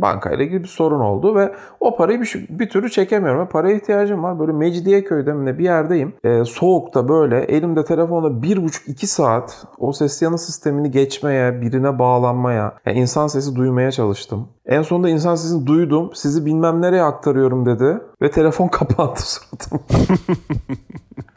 bankayla 0.02 0.44
ilgili 0.44 0.62
bir 0.62 0.68
sorun 0.68 1.00
oldu 1.00 1.34
ve 1.36 1.52
o 1.80 1.96
parayı 1.96 2.20
bir, 2.20 2.46
bir 2.48 2.68
türlü 2.68 2.90
çekemiyorum. 2.90 3.40
Ve 3.40 3.48
paraya 3.48 3.76
ihtiyacım 3.76 4.22
var. 4.22 4.38
Böyle 4.38 4.52
Mecidiyeköy'de 4.52 5.32
mi 5.32 5.58
bir 5.58 5.64
yerdeyim. 5.64 6.14
Ee, 6.24 6.44
soğukta 6.44 7.08
böyle 7.08 7.38
elimde 7.38 7.84
telefonla 7.84 8.42
bir 8.42 8.64
buçuk 8.64 8.88
iki 8.88 9.06
saat 9.06 9.66
o 9.78 9.92
ses 9.92 10.22
yanı 10.22 10.38
sistemini 10.38 10.90
geçmeye, 10.90 11.60
birine 11.60 11.98
bağlanmaya, 11.98 12.74
yani 12.86 12.98
insan 12.98 13.26
sesi 13.26 13.56
duymaya 13.56 13.90
çalıştım. 13.90 14.48
En 14.66 14.82
sonunda 14.82 15.08
insan 15.08 15.34
sesini 15.34 15.66
duydum. 15.66 16.10
Sizi 16.14 16.46
bilmem 16.46 16.82
nereye 16.82 17.02
aktarıyorum 17.02 17.66
dedi. 17.66 17.98
Ve 18.22 18.30
telefon 18.30 18.68
kapandı 18.68 19.20
suratıma. 19.20 19.80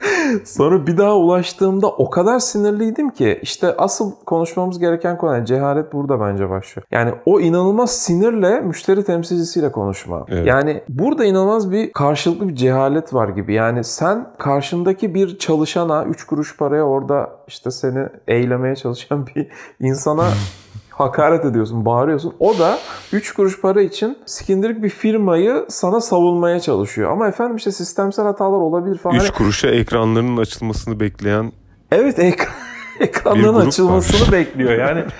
Sonra 0.45 0.87
bir 0.87 0.97
daha 0.97 1.15
ulaştığımda 1.17 1.87
o 1.87 2.09
kadar 2.09 2.39
sinirliydim 2.39 3.09
ki 3.09 3.39
işte 3.41 3.77
asıl 3.77 4.11
konuşmamız 4.25 4.79
gereken 4.79 5.17
konu 5.17 5.33
yani 5.33 5.45
cehalet 5.45 5.93
burada 5.93 6.19
bence 6.19 6.49
başlıyor. 6.49 6.87
Yani 6.91 7.11
o 7.25 7.39
inanılmaz 7.39 7.97
sinirle 7.97 8.59
müşteri 8.59 9.03
temsilcisiyle 9.03 9.71
konuşma. 9.71 10.25
Evet. 10.29 10.47
Yani 10.47 10.83
burada 10.89 11.25
inanılmaz 11.25 11.71
bir 11.71 11.93
karşılıklı 11.93 12.49
bir 12.49 12.55
cehalet 12.55 13.13
var 13.13 13.29
gibi. 13.29 13.53
Yani 13.53 13.83
sen 13.83 14.27
karşındaki 14.37 15.15
bir 15.15 15.37
çalışana 15.37 16.05
3 16.05 16.23
kuruş 16.23 16.57
paraya 16.57 16.83
orada 16.83 17.29
işte 17.47 17.71
seni 17.71 18.07
eylemeye 18.27 18.75
çalışan 18.75 19.27
bir 19.27 19.47
insana 19.79 20.25
hakaret 20.97 21.45
ediyorsun, 21.45 21.85
bağırıyorsun. 21.85 22.33
O 22.39 22.59
da 22.59 22.77
3 23.13 23.33
kuruş 23.33 23.61
para 23.61 23.81
için 23.81 24.17
sikindirik 24.25 24.83
bir 24.83 24.89
firmayı 24.89 25.65
sana 25.69 26.01
savunmaya 26.01 26.59
çalışıyor. 26.59 27.11
Ama 27.11 27.27
efendim 27.27 27.55
işte 27.55 27.71
sistemsel 27.71 28.25
hatalar 28.25 28.57
olabilir 28.57 28.97
falan. 28.97 29.15
3 29.15 29.21
Hani- 29.21 29.31
kuruşa 29.31 29.67
ekranlarının 29.67 30.37
açılmasını 30.37 30.99
bekleyen 30.99 31.51
Evet 31.91 32.19
ek- 32.19 32.43
Bir 32.99 33.05
ekranların 33.05 33.67
açılmasını 33.67 34.31
bekliyor 34.31 34.71
yani. 34.71 35.03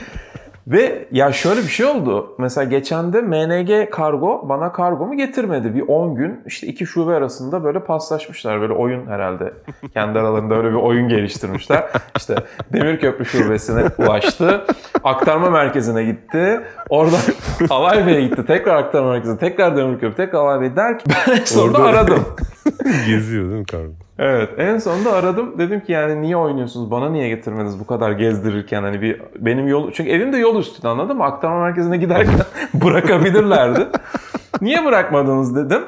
Ve 0.68 1.08
ya 1.12 1.32
şöyle 1.32 1.62
bir 1.62 1.68
şey 1.68 1.86
oldu. 1.86 2.36
Mesela 2.40 2.66
geçen 2.66 3.14
de 3.14 3.22
MNG 3.22 3.90
kargo 3.92 4.50
bana 4.50 4.72
kargomu 4.72 5.18
getirmedi. 5.18 5.76
Bir 5.76 5.82
10 5.88 6.16
gün 6.16 6.42
işte 6.46 6.68
iki 6.68 6.86
şube 6.86 7.14
arasında 7.14 7.64
böyle 7.64 7.80
paslaşmışlar. 7.80 8.62
Böyle 8.62 8.74
oyun 8.74 9.08
herhalde. 9.08 9.54
Kendi 9.94 10.20
aralarında 10.20 10.56
öyle 10.56 10.70
bir 10.70 10.76
oyun 10.76 11.08
geliştirmişler. 11.10 11.84
İşte 12.18 12.36
Demirköprü 12.74 13.26
şubesine 13.26 13.84
ulaştı. 13.98 14.66
Aktarma 15.04 15.50
merkezine 15.50 16.04
gitti. 16.04 16.62
Oradan 16.90 17.20
Alay 17.70 18.08
Bey'e 18.08 18.22
gitti. 18.22 18.46
Tekrar 18.48 18.76
aktarma 18.76 19.10
merkezine. 19.12 19.38
Tekrar 19.38 19.78
Demirköprü. 19.78 20.16
Tekrar 20.16 20.40
Alay 20.40 20.62
Bey 20.62 20.76
derken 20.76 21.16
ben 21.28 21.34
en 21.34 21.46
sonunda 21.46 21.78
Orada- 21.78 21.90
aradım. 21.90 22.24
geziyor 23.08 23.46
değil 23.50 23.60
mi 23.60 23.66
kargo? 23.66 23.92
Evet 24.20 24.50
en 24.58 24.78
sonunda 24.78 25.14
aradım. 25.14 25.58
Dedim 25.58 25.80
ki 25.80 25.92
yani 25.92 26.22
niye 26.22 26.38
oynuyorsunuz? 26.38 26.92
Bana 26.92 27.10
niye 27.10 27.30
getirmediniz 27.30 27.80
bu 27.80 27.88
kadar 27.88 28.12
gezdirirken 28.12 28.84
hani 28.84 29.02
bir 29.02 29.22
benim 29.40 29.68
yol 29.68 29.92
çünkü 29.92 30.12
evim 30.12 30.34
de 30.34 30.38
yol 30.38 30.60
üstünde 30.60 30.88
anladın 30.88 31.18
mı? 31.18 31.24
Aktarma 31.24 31.60
merkezine 31.60 31.98
giderken 31.98 32.40
bırakabilirlerdi. 32.74 33.88
niye 34.62 34.86
bırakmadınız 34.86 35.56
dedim. 35.56 35.84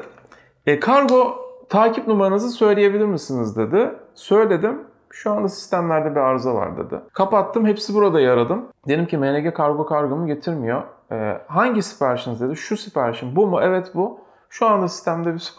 E, 0.66 0.80
kargo 0.80 1.36
takip 1.70 2.08
numaranızı 2.08 2.50
söyleyebilir 2.50 3.06
misiniz 3.06 3.58
dedi. 3.58 3.92
Söyledim. 4.14 4.82
Şu 5.10 5.32
anda 5.32 5.50
sistemlerde 5.50 6.12
bir 6.12 6.20
arıza 6.20 6.56
var 6.56 6.78
dedi. 6.78 6.96
Kapattım. 7.14 7.66
Hepsi 7.66 7.94
burada 7.94 8.18
aradım. 8.18 8.66
Dedim 8.88 9.06
ki 9.06 9.18
MNG 9.18 9.54
kargo 9.54 9.86
kargomu 9.86 10.28
getirmiyor. 10.28 10.84
E, 11.12 11.42
hangi 11.48 11.82
siparişiniz 11.82 12.42
dedi. 12.42 12.56
Şu 12.56 12.78
siparişim. 12.78 13.36
Bu 13.36 13.48
mu? 13.48 13.60
Evet 13.62 13.92
bu. 13.96 14.20
Şu 14.50 14.66
anda 14.66 14.88
sistemde 14.88 15.34
bir. 15.34 15.54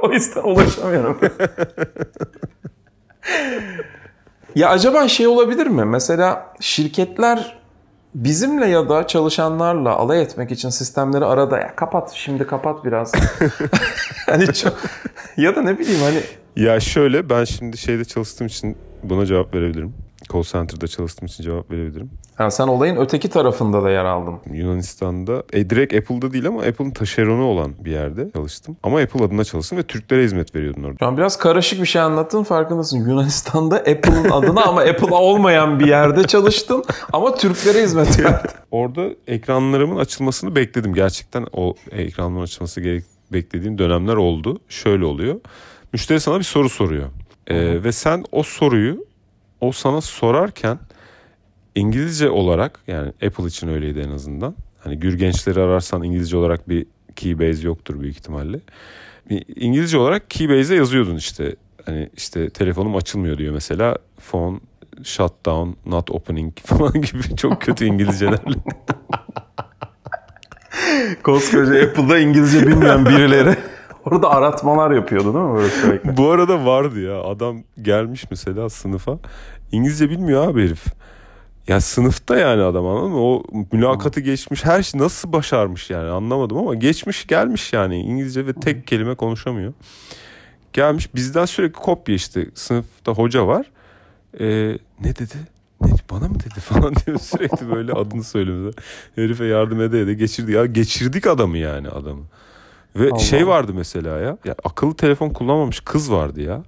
O 0.00 0.12
yüzden 0.12 0.42
ulaşamıyorum. 0.42 1.18
Ya 4.54 4.68
acaba 4.68 5.08
şey 5.08 5.26
olabilir 5.26 5.66
mi? 5.66 5.84
Mesela 5.84 6.54
şirketler 6.60 7.58
bizimle 8.14 8.66
ya 8.66 8.88
da 8.88 9.06
çalışanlarla 9.06 9.96
alay 9.96 10.22
etmek 10.22 10.50
için 10.50 10.68
sistemleri 10.68 11.24
arada 11.24 11.58
ya 11.58 11.76
kapat 11.76 12.12
şimdi 12.14 12.46
kapat 12.46 12.84
biraz. 12.84 13.12
hani 14.26 14.52
çok 14.52 14.76
ya 15.36 15.56
da 15.56 15.62
ne 15.62 15.78
bileyim 15.78 16.00
hani 16.02 16.20
Ya 16.56 16.80
şöyle 16.80 17.30
ben 17.30 17.44
şimdi 17.44 17.78
şeyde 17.78 18.04
çalıştığım 18.04 18.46
için 18.46 18.76
buna 19.02 19.26
cevap 19.26 19.54
verebilirim. 19.54 19.94
Call 20.32 20.42
center'da 20.42 20.86
çalıştığım 20.88 21.26
için 21.26 21.44
cevap 21.44 21.70
verebilirim. 21.70 22.10
ha, 22.34 22.50
sen 22.50 22.68
olayın 22.68 22.96
öteki 22.96 23.28
tarafında 23.30 23.82
da 23.82 23.90
yer 23.90 24.04
aldın. 24.04 24.34
Yunanistan'da 24.52 25.42
e, 25.52 25.70
direkt 25.70 25.94
Apple'da 25.94 26.32
değil 26.32 26.46
ama 26.48 26.60
Apple'ın 26.62 26.90
taşeronu 26.90 27.44
olan 27.44 27.72
bir 27.84 27.90
yerde 27.90 28.30
çalıştım. 28.32 28.76
Ama 28.82 29.00
Apple 29.00 29.24
adına 29.24 29.44
çalıştım 29.44 29.78
ve 29.78 29.82
Türklere 29.82 30.24
hizmet 30.24 30.54
veriyordum 30.54 30.84
orada. 30.84 30.96
Şu 30.98 31.06
an 31.06 31.16
biraz 31.16 31.38
karışık 31.38 31.80
bir 31.80 31.86
şey 31.86 32.02
anlattın 32.02 32.42
farkındasın. 32.42 32.98
Yunanistan'da 33.08 33.76
Apple'ın 33.76 34.30
adına 34.30 34.64
ama 34.64 34.80
Apple 34.80 35.14
olmayan 35.14 35.80
bir 35.80 35.86
yerde 35.86 36.22
çalıştın 36.26 36.84
ama 37.12 37.34
Türklere 37.34 37.82
hizmet 37.82 38.20
verdin. 38.24 38.50
Orada 38.70 39.02
ekranlarımın 39.26 39.96
açılmasını 39.96 40.56
bekledim. 40.56 40.94
Gerçekten 40.94 41.46
o 41.52 41.74
ekranların 41.90 42.42
açılması 42.44 42.80
gerek 42.80 43.04
beklediğim 43.32 43.78
dönemler 43.78 44.14
oldu. 44.14 44.58
Şöyle 44.68 45.04
oluyor. 45.04 45.40
Müşteri 45.92 46.20
sana 46.20 46.38
bir 46.38 46.44
soru 46.44 46.68
soruyor. 46.68 47.08
Ee, 47.46 47.84
ve 47.84 47.92
sen 47.92 48.24
o 48.32 48.42
soruyu 48.42 49.04
o 49.60 49.72
sana 49.72 50.00
sorarken 50.00 50.78
İngilizce 51.74 52.30
olarak 52.30 52.80
yani 52.86 53.08
Apple 53.08 53.46
için 53.46 53.68
öyleydi 53.68 54.00
en 54.00 54.10
azından. 54.10 54.54
Hani 54.84 54.98
gür 54.98 55.18
gençleri 55.18 55.60
ararsan 55.60 56.02
İngilizce 56.02 56.36
olarak 56.36 56.68
bir 56.68 56.86
keybase 57.16 57.66
yoktur 57.66 58.00
büyük 58.00 58.16
ihtimalle. 58.16 58.60
İngilizce 59.56 59.98
olarak 59.98 60.30
keybase'e 60.30 60.76
yazıyordun 60.76 61.16
işte. 61.16 61.56
Hani 61.86 62.10
işte 62.16 62.50
telefonum 62.50 62.96
açılmıyor 62.96 63.38
diyor 63.38 63.54
mesela. 63.54 63.96
Phone 64.30 64.60
shut 65.04 65.46
down, 65.46 65.90
not 65.90 66.10
opening 66.10 66.58
falan 66.64 66.92
gibi 66.92 67.36
çok 67.36 67.62
kötü 67.62 67.84
İngilizcelerle. 67.84 68.54
Koskoca 71.22 71.82
Apple'da 71.84 72.18
İngilizce 72.18 72.66
bilmeyen 72.66 73.06
birileri 73.06 73.56
orada 74.08 74.30
aratmalar 74.30 74.90
yapıyordu 74.90 75.34
değil 75.34 75.44
mi 75.44 75.54
böyle 75.54 75.70
sürekli? 75.70 76.16
Bu 76.16 76.30
arada 76.30 76.66
vardı 76.66 77.00
ya 77.00 77.22
adam 77.22 77.56
gelmiş 77.82 78.24
mesela 78.30 78.68
sınıfa. 78.70 79.18
İngilizce 79.72 80.10
bilmiyor 80.10 80.48
abi 80.48 80.64
herif. 80.64 80.84
Ya 81.68 81.80
sınıfta 81.80 82.38
yani 82.38 82.62
adam 82.62 82.86
anladın 82.86 83.10
mı? 83.10 83.20
O 83.20 83.42
mülakatı 83.72 84.20
geçmiş 84.20 84.64
her 84.64 84.82
şey 84.82 85.00
nasıl 85.00 85.32
başarmış 85.32 85.90
yani 85.90 86.10
anlamadım 86.10 86.58
ama 86.58 86.74
geçmiş 86.74 87.26
gelmiş 87.26 87.72
yani 87.72 88.00
İngilizce 88.00 88.46
ve 88.46 88.52
tek 88.52 88.86
kelime 88.86 89.14
konuşamıyor. 89.14 89.72
Gelmiş 90.72 91.14
bizden 91.14 91.44
sürekli 91.44 91.72
kopya 91.72 92.14
işte 92.14 92.46
sınıfta 92.54 93.12
hoca 93.12 93.46
var. 93.46 93.70
Ee, 94.40 94.78
ne 95.00 95.16
dedi? 95.16 95.34
Ne, 95.80 95.90
bana 96.10 96.28
mı 96.28 96.34
dedi 96.40 96.60
falan 96.60 96.94
diyor 97.06 97.18
sürekli 97.18 97.70
böyle 97.70 97.92
adını 97.92 98.24
söylüyor. 98.24 98.74
Herife 99.14 99.44
yardım 99.44 99.82
ede 99.82 100.00
ede 100.00 100.14
geçirdi. 100.14 100.52
Ya 100.52 100.66
geçirdik 100.66 101.26
adamı 101.26 101.58
yani 101.58 101.88
adamı. 101.88 102.22
Ve 102.96 103.10
Allah 103.10 103.18
şey 103.18 103.46
vardı 103.46 103.72
mesela 103.74 104.18
ya, 104.18 104.38
ya. 104.44 104.54
Akıllı 104.64 104.94
telefon 104.94 105.30
kullanmamış 105.30 105.80
kız 105.80 106.12
vardı 106.12 106.40
ya. 106.40 106.62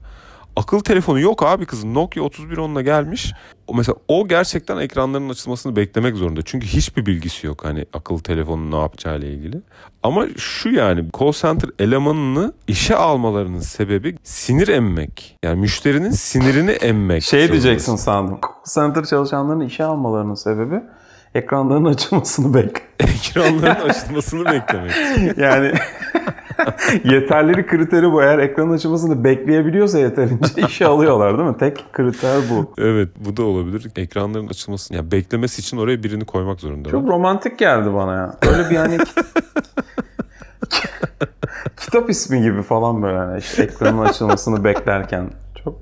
Akıllı 0.56 0.82
telefonu 0.82 1.20
yok 1.20 1.42
abi 1.42 1.66
kızın. 1.66 1.94
Nokia 1.94 2.24
3110'la 2.24 2.82
gelmiş. 2.82 3.32
O 3.66 3.74
mesela 3.74 3.96
o 4.08 4.28
gerçekten 4.28 4.76
ekranların 4.76 5.28
açılmasını 5.28 5.76
beklemek 5.76 6.16
zorunda. 6.16 6.40
Çünkü 6.44 6.66
hiçbir 6.66 7.06
bilgisi 7.06 7.46
yok 7.46 7.64
hani 7.64 7.86
akıllı 7.92 8.22
telefonun 8.22 8.70
ne 8.70 8.80
yapacağıyla 8.80 9.28
ilgili. 9.28 9.60
Ama 10.02 10.26
şu 10.36 10.68
yani 10.68 11.04
call 11.20 11.32
center 11.32 11.70
elemanını 11.78 12.52
işe 12.68 12.96
almalarının 12.96 13.60
sebebi 13.60 14.16
sinir 14.22 14.68
emmek. 14.68 15.36
Yani 15.44 15.60
müşterinin 15.60 16.10
sinirini 16.10 16.70
emmek. 16.70 17.22
Şey 17.22 17.48
diyeceksin 17.48 17.96
sandım. 17.96 18.38
Call 18.42 18.74
center 18.74 19.04
çalışanların 19.04 19.60
işe 19.60 19.84
almalarının 19.84 20.34
sebebi 20.34 20.80
ekranların 21.34 21.84
açılmasını 21.84 22.54
bek. 22.54 22.70
Ekranların 23.00 23.88
açılmasını 23.88 24.44
beklemek. 24.44 24.92
Yani 25.37 25.72
yeterleri 27.04 27.66
kriteri 27.66 28.12
bu. 28.12 28.22
Eğer 28.22 28.38
ekranın 28.38 28.72
açılmasını 28.72 29.25
bekleyebiliyorsa 29.25 29.99
yeterince 29.99 30.62
işe 30.68 30.87
alıyorlar 30.87 31.38
değil 31.38 31.49
mi? 31.49 31.56
Tek 31.58 31.92
kriter 31.92 32.40
bu. 32.50 32.75
Evet 32.78 33.08
bu 33.16 33.37
da 33.37 33.42
olabilir. 33.42 33.87
Ekranların 33.96 34.46
açılmasını 34.46 34.96
yani 34.96 35.10
beklemesi 35.10 35.60
için 35.60 35.76
oraya 35.76 36.02
birini 36.02 36.25
koymak 36.25 36.60
zorunda. 36.60 36.88
Çok 36.90 37.08
romantik 37.08 37.58
geldi 37.58 37.94
bana 37.94 38.14
ya. 38.14 38.37
Böyle 38.46 38.70
bir 38.70 38.76
hani 38.76 38.99
kitap 41.76 42.10
ismi 42.10 42.42
gibi 42.42 42.62
falan 42.62 43.02
böyle 43.02 43.18
hani 43.18 43.38
işte 43.38 43.62
ekranın 43.62 43.99
açılmasını 43.99 44.64
beklerken 44.64 45.30
çok 45.64 45.75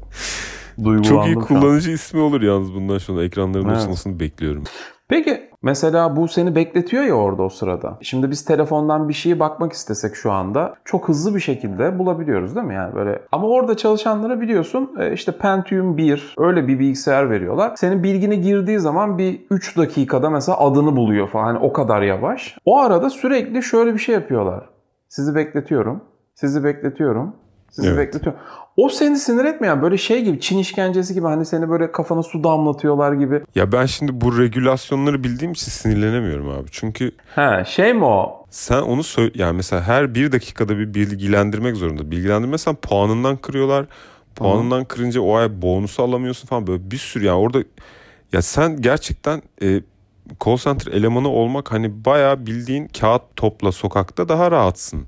duygulandım. 0.85 1.02
Çok 1.02 1.26
iyi 1.26 1.35
kullanıcı 1.35 1.90
ismi 1.90 2.21
olur 2.21 2.43
yalnız 2.43 2.75
bundan 2.75 2.99
sonra 2.99 3.25
ekranların 3.25 3.69
Evet. 3.69 3.76
açılmasını 3.76 4.21
bekliyorum. 4.21 4.64
Peki 5.09 5.50
mesela 5.62 6.17
bu 6.17 6.29
seni 6.29 6.55
bekletiyor 6.55 7.05
ya 7.05 7.15
orada 7.15 7.43
o 7.43 7.49
sırada. 7.49 7.99
Şimdi 8.00 8.31
biz 8.31 8.45
telefondan 8.45 9.09
bir 9.09 9.15
şeye 9.15 9.41
bakmak 9.41 9.73
istesek 9.73 10.15
şu 10.15 10.33
anda 10.33 10.75
çok 10.85 11.09
hızlı 11.09 11.35
bir 11.35 11.41
şekilde 11.41 11.99
bulabiliyoruz 11.99 12.57
değil 12.57 12.67
mi? 12.67 12.75
Yani 12.75 12.95
böyle 12.95 13.23
ama 13.33 13.49
orada 13.49 13.77
çalışanlara 13.77 14.41
biliyorsun 14.41 14.91
e, 15.00 15.12
işte 15.12 15.33
Pentium 15.33 15.97
1 15.97 16.35
öyle 16.38 16.69
bir 16.69 16.79
bilgisayar 16.79 17.31
veriyorlar. 17.31 17.73
Senin 17.77 18.03
bilgini 18.03 18.41
girdiği 18.41 18.79
zaman 18.79 19.19
bir 19.19 19.41
3 19.50 19.77
dakikada 19.77 20.31
mesela 20.31 20.59
adını 20.59 20.97
buluyor 20.97 21.29
falan. 21.29 21.45
Hani 21.45 21.59
o 21.59 21.73
kadar 21.73 22.03
yavaş. 22.03 22.59
O 22.65 22.79
arada 22.79 23.11
sürekli 23.11 23.62
şöyle 23.62 23.95
bir 23.95 23.99
şey 23.99 24.15
yapıyorlar. 24.15 24.69
Sizi 25.09 25.35
bekletiyorum. 25.35 26.00
Sizi 26.35 26.65
bekletiyorum. 26.65 27.37
Sizi 27.71 27.89
Evet. 27.89 27.99
bekletiyorum. 27.99 28.41
O 28.77 28.89
seni 28.89 29.17
sinir 29.19 29.45
etmeyen 29.45 29.83
böyle 29.83 29.99
şey 29.99 30.25
gibi 30.25 30.41
Çin 30.41 30.59
işkencesi 30.59 31.15
gibi 31.15 31.27
hani 31.27 31.45
seni 31.47 31.71
böyle 31.71 31.93
kafana 31.93 32.23
su 32.23 32.45
damlatıyorlar 32.45 33.13
gibi. 33.13 33.43
Ya 33.55 33.73
ben 33.73 33.87
şimdi 33.87 34.21
bu 34.21 34.39
regülasyonları 34.39 35.25
bildiğim 35.25 35.53
için 35.53 35.71
sinirlenemiyorum 35.71 36.49
abi. 36.49 36.69
Çünkü 36.71 37.13
He 37.35 37.65
şey 37.67 37.95
mi 37.95 38.05
o? 38.05 38.45
sen 38.51 38.83
onu 38.83 39.03
söyle 39.03 39.31
yani 39.35 39.57
mesela 39.57 39.83
her 39.83 40.15
bir 40.15 40.33
dakikada 40.33 40.79
bir 40.79 40.95
bilgilendirmek 40.95 41.77
zorunda. 41.77 42.11
Bilgilendirmezsen 42.11 42.75
puanından 42.75 43.37
kırıyorlar. 43.37 43.87
Puanından 44.37 44.85
kırınca 44.85 45.21
o 45.21 45.35
ay 45.35 45.63
bonusu 45.63 46.03
alamıyorsun 46.03 46.49
falan 46.49 46.67
böyle 46.67 46.91
bir 46.91 46.97
sürü 46.97 47.25
yani 47.25 47.39
orada 47.39 47.59
ya 48.33 48.43
sen 48.43 48.83
gerçekten 48.83 49.43
e, 49.63 49.81
call 50.44 50.56
center 50.56 50.92
elemanı 50.92 51.28
olmak 51.28 51.73
hani 51.73 52.04
bayağı 52.04 52.47
bildiğin 52.47 52.88
kağıt 53.00 53.23
topla 53.37 53.73
sokakta 53.73 54.28
daha 54.28 54.50
rahatsın. 54.50 55.06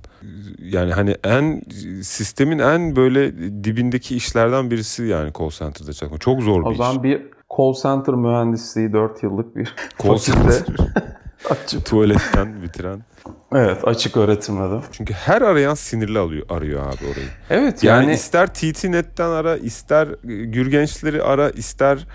Yani 0.59 0.93
hani 0.93 1.17
en 1.25 1.63
sistemin 2.03 2.59
en 2.59 2.97
böyle 2.97 3.37
dibindeki 3.65 4.17
işlerden 4.17 4.71
birisi 4.71 5.03
yani 5.03 5.33
call 5.39 5.51
center'da 5.51 5.93
çalışmak. 5.93 6.21
Çok 6.21 6.43
zor 6.43 6.61
bir 6.63 6.67
O 6.67 6.71
iş. 6.73 6.77
zaman 6.79 7.03
bir 7.03 7.23
call 7.57 7.73
center 7.83 8.15
mühendisliği 8.15 8.93
4 8.93 9.23
yıllık 9.23 9.57
bir 9.57 9.75
Call 10.03 10.17
center 10.19 10.63
açıp 11.51 11.87
tuvaletten 11.87 12.63
bitiren. 12.63 13.05
evet 13.53 13.89
açık 13.89 14.17
öğretimle 14.17 14.71
de. 14.71 14.81
Çünkü 14.93 15.15
her 15.15 15.43
arayan 15.43 15.75
sinirli 15.75 16.19
alıyor, 16.19 16.47
arıyor 16.49 16.83
abi 16.83 17.05
orayı. 17.13 17.29
Evet 17.51 17.85
Yani, 17.85 18.05
yani, 18.05 18.15
ister 18.15 18.47
TT.net'ten 18.55 19.29
ara, 19.31 19.57
ister 19.57 20.09
Gürgençleri 20.25 21.23
ara, 21.23 21.51
ister 21.51 22.07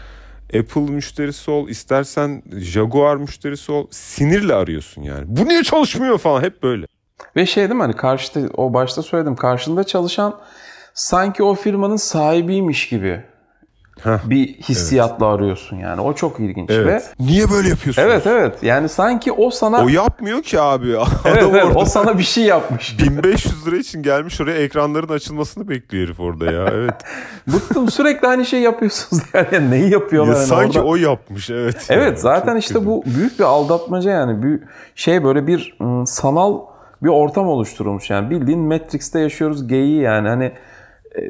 Apple 0.53 0.81
müşterisi 0.81 1.51
ol, 1.51 1.69
istersen 1.69 2.43
Jaguar 2.57 3.15
müşterisi 3.15 3.71
ol. 3.71 3.87
Sinirle 3.91 4.53
arıyorsun 4.53 5.01
yani. 5.01 5.23
Bu 5.27 5.45
niye 5.45 5.63
çalışmıyor 5.63 6.17
falan 6.17 6.41
hep 6.41 6.63
böyle. 6.63 6.85
ve 7.35 7.45
şey 7.45 7.63
değil 7.63 7.75
mi 7.75 7.81
hani 7.81 7.95
karşıda 7.95 8.49
o 8.57 8.73
başta 8.73 9.01
söyledim 9.01 9.35
karşında 9.35 9.83
çalışan 9.83 10.39
sanki 10.93 11.43
o 11.43 11.55
firmanın 11.55 11.95
sahibiymiş 11.95 12.89
gibi 12.89 13.23
Heh, 14.03 14.29
bir 14.29 14.47
hissiyatla 14.47 15.25
arıyorsun 15.25 15.77
yani. 15.77 16.01
O 16.01 16.13
çok 16.13 16.39
ilginç 16.39 16.69
ve 16.69 16.73
Evet. 16.73 17.13
Niye 17.19 17.51
böyle 17.51 17.69
yapıyorsun? 17.69 18.01
Evet 18.01 18.27
evet. 18.27 18.63
Yani 18.63 18.89
sanki 18.89 19.31
o 19.31 19.49
sana 19.49 19.83
O 19.83 19.87
yapmıyor 19.87 20.41
ki 20.41 20.61
abi. 20.61 20.97
Adam 20.99 21.07
evet, 21.25 21.43
evet, 21.51 21.65
orada 21.65 21.79
o 21.79 21.85
sana 21.85 22.17
bir 22.17 22.23
şey 22.23 22.43
yapmış. 22.43 22.99
1500 23.03 23.67
lira 23.67 23.77
için 23.77 24.03
gelmiş 24.03 24.41
oraya 24.41 24.57
ekranların 24.57 25.13
açılmasını 25.13 25.69
bekliyor 25.69 26.07
herif 26.07 26.19
orada 26.19 26.45
ya. 26.45 26.67
Evet. 26.73 26.93
Bıktım 27.47 27.91
sürekli 27.91 28.27
aynı 28.27 28.45
şey 28.45 28.61
yapıyorsunuz. 28.61 29.23
Yani 29.33 29.71
neyi 29.71 29.91
yapıyorlar 29.91 30.33
ya 30.33 30.37
yani 30.37 30.47
sanki 30.47 30.79
orada? 30.79 30.89
o 30.89 30.95
yapmış 30.95 31.49
evet. 31.49 31.85
Evet 31.89 32.05
Yani. 32.07 32.17
zaten 32.17 32.53
Çok 32.53 32.61
işte 32.61 32.73
kötü. 32.73 32.85
bu 32.85 33.03
büyük 33.05 33.39
bir 33.39 33.43
aldatmaca 33.43 34.11
yani. 34.11 34.43
Bir 34.43 34.59
şey 34.95 35.23
böyle 35.23 35.47
bir 35.47 35.77
ım, 35.81 36.07
sanal 36.07 36.59
bir 37.03 37.09
ortam 37.09 37.47
oluşturulmuş 37.47 38.09
yani. 38.09 38.29
Bildiğin 38.29 38.59
Matrix'te 38.59 39.19
yaşıyoruz 39.19 39.67
geyiği 39.67 40.01
yani. 40.01 40.27
Hani 40.29 40.51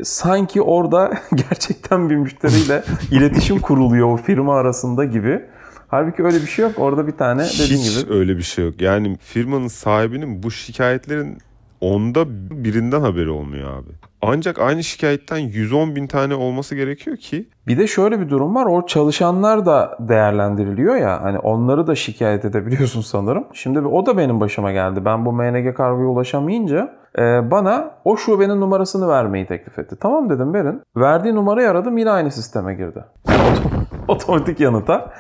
sanki 0.04 0.62
orada 0.62 1.14
gerçekten 1.36 2.10
bir 2.10 2.16
müşteriyle 2.16 2.84
iletişim 3.12 3.60
kuruluyor 3.60 4.08
o 4.08 4.18
firma 4.18 4.56
arasında 4.56 5.06
gibi. 5.06 5.42
Halbuki 5.88 6.24
öyle 6.24 6.42
bir 6.42 6.48
şey 6.48 6.66
yok. 6.66 6.74
Orada 6.78 7.08
bir 7.08 7.12
tane 7.12 7.44
dediğin 7.44 7.82
Hiç 7.82 8.06
gibi 8.06 8.14
öyle 8.14 8.38
bir 8.38 8.44
şey 8.44 8.66
yok. 8.66 8.82
Yani 8.82 9.18
firmanın 9.18 9.68
sahibinin 9.68 10.44
bu 10.44 10.52
şikayetlerin 10.52 11.38
onda 11.82 12.26
birinden 12.64 13.02
haberi 13.02 13.30
olmuyor 13.30 13.78
abi. 13.78 13.90
Ancak 14.28 14.60
aynı 14.60 14.84
şikayetten 14.84 15.38
110 15.38 15.96
bin 15.96 16.08
tane 16.08 16.36
olması 16.36 16.76
gerekiyor 16.76 17.18
ki 17.18 17.50
Bir 17.68 17.78
de 17.78 17.88
şöyle 17.88 18.20
bir 18.20 18.30
durum 18.30 18.56
var. 18.56 18.66
O 18.66 18.86
çalışanlar 18.86 19.66
da 19.66 19.98
değerlendiriliyor 20.00 20.96
ya. 20.96 21.24
Hani 21.24 21.40
onları 21.40 21.88
da 21.88 21.96
şikayet 21.96 22.46
edebiliyorsun 22.46 23.02
sanırım. 23.12 23.48
Şimdi 23.54 23.80
o 23.80 24.06
da 24.06 24.18
benim 24.18 24.40
başıma 24.40 24.72
geldi. 24.72 25.06
Ben 25.06 25.26
bu 25.26 25.32
MNG 25.34 25.76
kargoya 25.76 26.08
ulaşamayınca 26.08 26.94
e, 27.18 27.52
bana 27.52 27.92
o 28.06 28.18
şubenin 28.18 28.62
numarasını 28.62 29.08
vermeyi 29.08 29.46
teklif 29.46 29.80
etti. 29.80 29.96
Tamam 30.00 30.30
dedim 30.30 30.54
verin. 30.54 30.82
Verdiği 30.98 31.36
numarayı 31.36 31.70
aradım 31.70 31.98
yine 31.98 32.12
aynı 32.12 32.32
sisteme 32.32 32.76
girdi. 32.76 33.04
Otomatik 34.08 34.60
yanıta. 34.60 35.14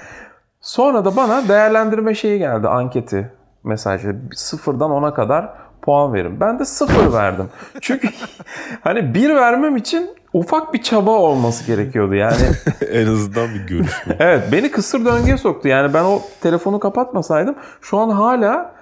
Sonra 0.62 1.05
da 1.05 1.15
bana 1.15 1.47
değerlendirme 1.47 2.15
şeyi 2.15 2.39
geldi 2.39 2.67
anketi 2.67 3.31
mesajı. 3.63 4.15
Sıfırdan 4.33 4.91
10'a 4.91 5.13
kadar 5.13 5.64
puan 5.86 6.13
verin. 6.13 6.39
Ben 6.39 6.60
de 6.60 6.65
sıfır 6.65 7.13
verdim. 7.13 7.50
Çünkü 7.82 8.10
hani 8.82 9.13
bir 9.13 9.36
vermem 9.36 9.77
için 9.77 10.10
ufak 10.34 10.74
bir 10.74 10.82
çaba 10.82 11.12
olması 11.12 11.68
gerekiyordu. 11.68 12.13
Yani 12.15 12.44
en 12.92 13.08
azından 13.08 13.54
bir 13.54 13.68
görüşme. 13.68 14.15
evet 14.20 14.44
beni 14.51 14.72
kısır 14.72 15.06
döngüye 15.06 15.38
soktu. 15.38 15.68
Yani 15.68 15.94
ben 15.94 16.04
o 16.04 16.22
telefonu 16.42 16.80
kapatmasaydım 16.80 17.56
şu 17.82 17.98
an 17.98 18.10
hala 18.10 18.75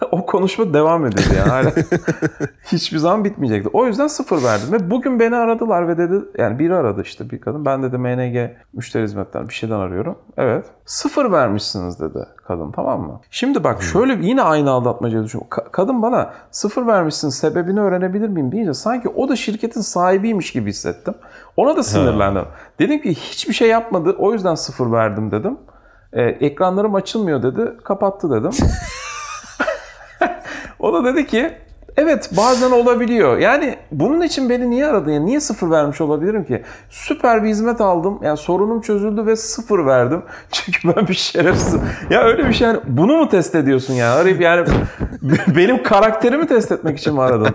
o 0.10 0.26
konuşma 0.26 0.74
devam 0.74 1.06
ediyordu 1.06 1.34
yani. 1.38 1.48
Hala 1.50 1.70
hiçbir 2.64 2.98
zaman 2.98 3.24
bitmeyecekti. 3.24 3.70
O 3.72 3.86
yüzden 3.86 4.06
sıfır 4.06 4.42
verdim 4.42 4.72
ve 4.72 4.90
bugün 4.90 5.20
beni 5.20 5.36
aradılar 5.36 5.88
ve 5.88 5.98
dedi 5.98 6.24
yani 6.38 6.58
biri 6.58 6.74
aradı 6.74 7.02
işte 7.02 7.30
bir 7.30 7.40
kadın. 7.40 7.64
Ben 7.64 7.82
dedi 7.82 7.98
MNG 7.98 8.50
müşteri 8.72 9.02
hizmetler 9.02 9.48
bir 9.48 9.54
şeyden 9.54 9.74
arıyorum. 9.74 10.18
Evet. 10.36 10.66
Sıfır 10.84 11.32
vermişsiniz 11.32 12.00
dedi 12.00 12.18
kadın 12.46 12.72
tamam 12.72 13.00
mı? 13.00 13.20
Şimdi 13.30 13.64
bak 13.64 13.82
şöyle 13.82 14.26
yine 14.26 14.42
aynı 14.42 14.70
aldatmacayı 14.70 15.24
düşün. 15.24 15.40
Ka- 15.50 15.70
kadın 15.70 16.02
bana 16.02 16.32
sıfır 16.50 16.86
vermişsin 16.86 17.28
sebebini 17.28 17.80
öğrenebilir 17.80 18.28
miyim 18.28 18.52
deyince 18.52 18.74
sanki 18.74 19.08
o 19.08 19.28
da 19.28 19.36
şirketin 19.36 19.80
sahibiymiş 19.80 20.52
gibi 20.52 20.70
hissettim. 20.70 21.14
Ona 21.56 21.76
da 21.76 21.82
sinirlendim. 21.82 22.44
Dedim 22.78 23.02
ki 23.02 23.14
hiçbir 23.14 23.54
şey 23.54 23.68
yapmadı 23.68 24.16
o 24.18 24.32
yüzden 24.32 24.54
sıfır 24.54 24.92
verdim 24.92 25.30
dedim. 25.30 25.58
Ee, 26.12 26.22
ekranlarım 26.22 26.94
açılmıyor 26.94 27.42
dedi. 27.42 27.76
Kapattı 27.84 28.30
dedim. 28.30 28.50
O 30.80 30.92
da 30.92 31.04
dedi 31.04 31.26
ki 31.26 31.50
evet 31.96 32.30
bazen 32.36 32.70
olabiliyor. 32.70 33.38
Yani 33.38 33.76
bunun 33.92 34.20
için 34.20 34.50
beni 34.50 34.70
niye 34.70 34.86
aradın? 34.86 35.10
Yani 35.10 35.26
niye 35.26 35.40
sıfır 35.40 35.70
vermiş 35.70 36.00
olabilirim 36.00 36.44
ki? 36.44 36.62
Süper 36.90 37.44
bir 37.44 37.48
hizmet 37.48 37.80
aldım. 37.80 38.18
Yani 38.22 38.36
sorunum 38.36 38.80
çözüldü 38.80 39.26
ve 39.26 39.36
sıfır 39.36 39.86
verdim. 39.86 40.22
Çünkü 40.52 40.96
ben 40.96 41.08
bir 41.08 41.14
şerefsizim. 41.14 41.80
Ya 42.10 42.22
öyle 42.22 42.48
bir 42.48 42.52
şey 42.52 42.66
yani 42.66 42.80
bunu 42.86 43.16
mu 43.16 43.28
test 43.28 43.54
ediyorsun 43.54 43.94
ya? 43.94 44.14
Arayıp 44.14 44.40
yani 44.40 44.66
benim 45.56 45.82
karakterimi 45.82 46.46
test 46.46 46.72
etmek 46.72 46.98
için 46.98 47.14
mi 47.14 47.22
aradın? 47.22 47.54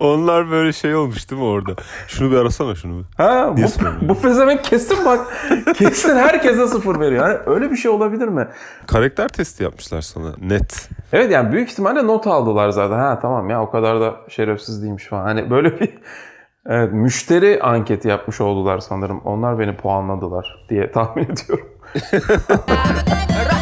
Onlar 0.00 0.50
böyle 0.50 0.72
şey 0.72 0.94
olmuş 0.94 1.30
değil 1.30 1.42
mi 1.42 1.48
orada? 1.48 1.72
Şunu 2.08 2.30
bir 2.30 2.36
arasana 2.36 2.74
şunu 2.74 2.98
bir. 2.98 3.04
Ha, 3.16 3.52
Niye 3.54 3.66
bu, 3.66 4.08
bu 4.08 4.20
pezevenk 4.20 4.64
kesin 4.64 5.04
bak 5.04 5.20
kesin 5.74 6.16
herkese 6.16 6.66
sıfır 6.66 7.00
veriyor. 7.00 7.28
Yani 7.28 7.38
öyle 7.46 7.70
bir 7.70 7.76
şey 7.76 7.90
olabilir 7.90 8.28
mi? 8.28 8.48
Karakter 8.86 9.28
testi 9.28 9.62
yapmışlar 9.64 10.00
sana. 10.00 10.32
Net. 10.40 10.88
Evet 11.12 11.30
yani 11.32 11.52
büyük 11.52 11.70
ihtimalle 11.70 12.06
not 12.06 12.26
aldılar 12.26 12.70
zaten. 12.70 12.98
Ha 12.98 13.18
tamam 13.22 13.50
ya 13.50 13.62
o 13.62 13.70
kadar 13.70 14.00
da 14.00 14.16
şerefsiz 14.28 14.82
değilmiş 14.82 15.06
falan. 15.06 15.22
Hani 15.22 15.50
böyle 15.50 15.80
bir 15.80 15.98
evet, 16.66 16.92
müşteri 16.92 17.60
anketi 17.62 18.08
yapmış 18.08 18.40
oldular 18.40 18.78
sanırım. 18.78 19.20
Onlar 19.24 19.58
beni 19.58 19.76
puanladılar 19.76 20.66
diye 20.68 20.92
tahmin 20.92 21.24
ediyorum. 21.24 21.68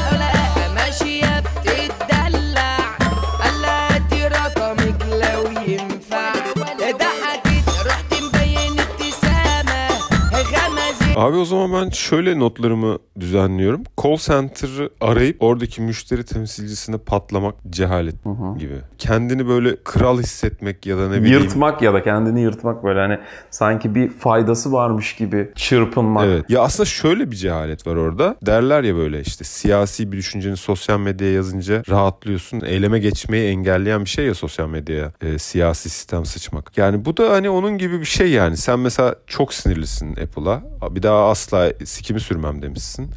Abi 11.16 11.36
o 11.36 11.44
zaman 11.44 11.72
ben 11.72 11.90
şöyle 11.90 12.38
notlarımı 12.38 12.98
düzenliyorum. 13.20 13.82
Call 14.02 14.16
center'ı 14.16 14.90
arayıp 15.00 15.36
oradaki 15.42 15.82
müşteri 15.82 16.24
temsilcisine 16.24 16.98
patlamak 16.98 17.54
cehalet 17.70 18.14
gibi. 18.58 18.74
Kendini 18.98 19.48
böyle 19.48 19.76
kral 19.84 20.18
hissetmek 20.18 20.86
ya 20.86 20.98
da 20.98 21.08
ne 21.08 21.22
bileyim. 21.22 21.42
Yırtmak 21.42 21.82
ya 21.82 21.94
da 21.94 22.02
kendini 22.02 22.40
yırtmak 22.40 22.84
böyle 22.84 23.00
hani 23.00 23.18
sanki 23.50 23.94
bir 23.94 24.08
faydası 24.08 24.72
varmış 24.72 25.16
gibi 25.16 25.50
çırpınmak. 25.54 26.24
Evet. 26.24 26.50
Ya 26.50 26.60
aslında 26.62 26.86
şöyle 26.86 27.30
bir 27.30 27.36
cehalet 27.36 27.86
var 27.86 27.96
orada. 27.96 28.36
Derler 28.46 28.82
ya 28.82 28.96
böyle 28.96 29.20
işte 29.20 29.44
siyasi 29.44 30.12
bir 30.12 30.16
düşünceni 30.16 30.56
sosyal 30.56 30.98
medyaya 30.98 31.32
yazınca 31.32 31.82
rahatlıyorsun. 31.88 32.60
Eyleme 32.60 32.98
geçmeyi 32.98 33.50
engelleyen 33.50 34.04
bir 34.04 34.10
şey 34.10 34.26
ya 34.26 34.34
sosyal 34.34 34.68
medyaya 34.68 35.12
e, 35.20 35.38
siyasi 35.38 35.90
sistem 35.90 36.24
sıçmak. 36.24 36.78
Yani 36.78 37.04
bu 37.04 37.16
da 37.16 37.30
hani 37.30 37.50
onun 37.50 37.78
gibi 37.78 38.00
bir 38.00 38.04
şey 38.04 38.30
yani. 38.30 38.56
Sen 38.56 38.78
mesela 38.78 39.14
çok 39.26 39.54
sinirlisin 39.54 40.10
Apple'a. 40.10 40.62
Bir 40.90 41.03
daha 41.04 41.30
asla 41.30 41.72
sikimi 41.84 42.20
sürmem 42.20 42.62
demişsin. 42.62 43.10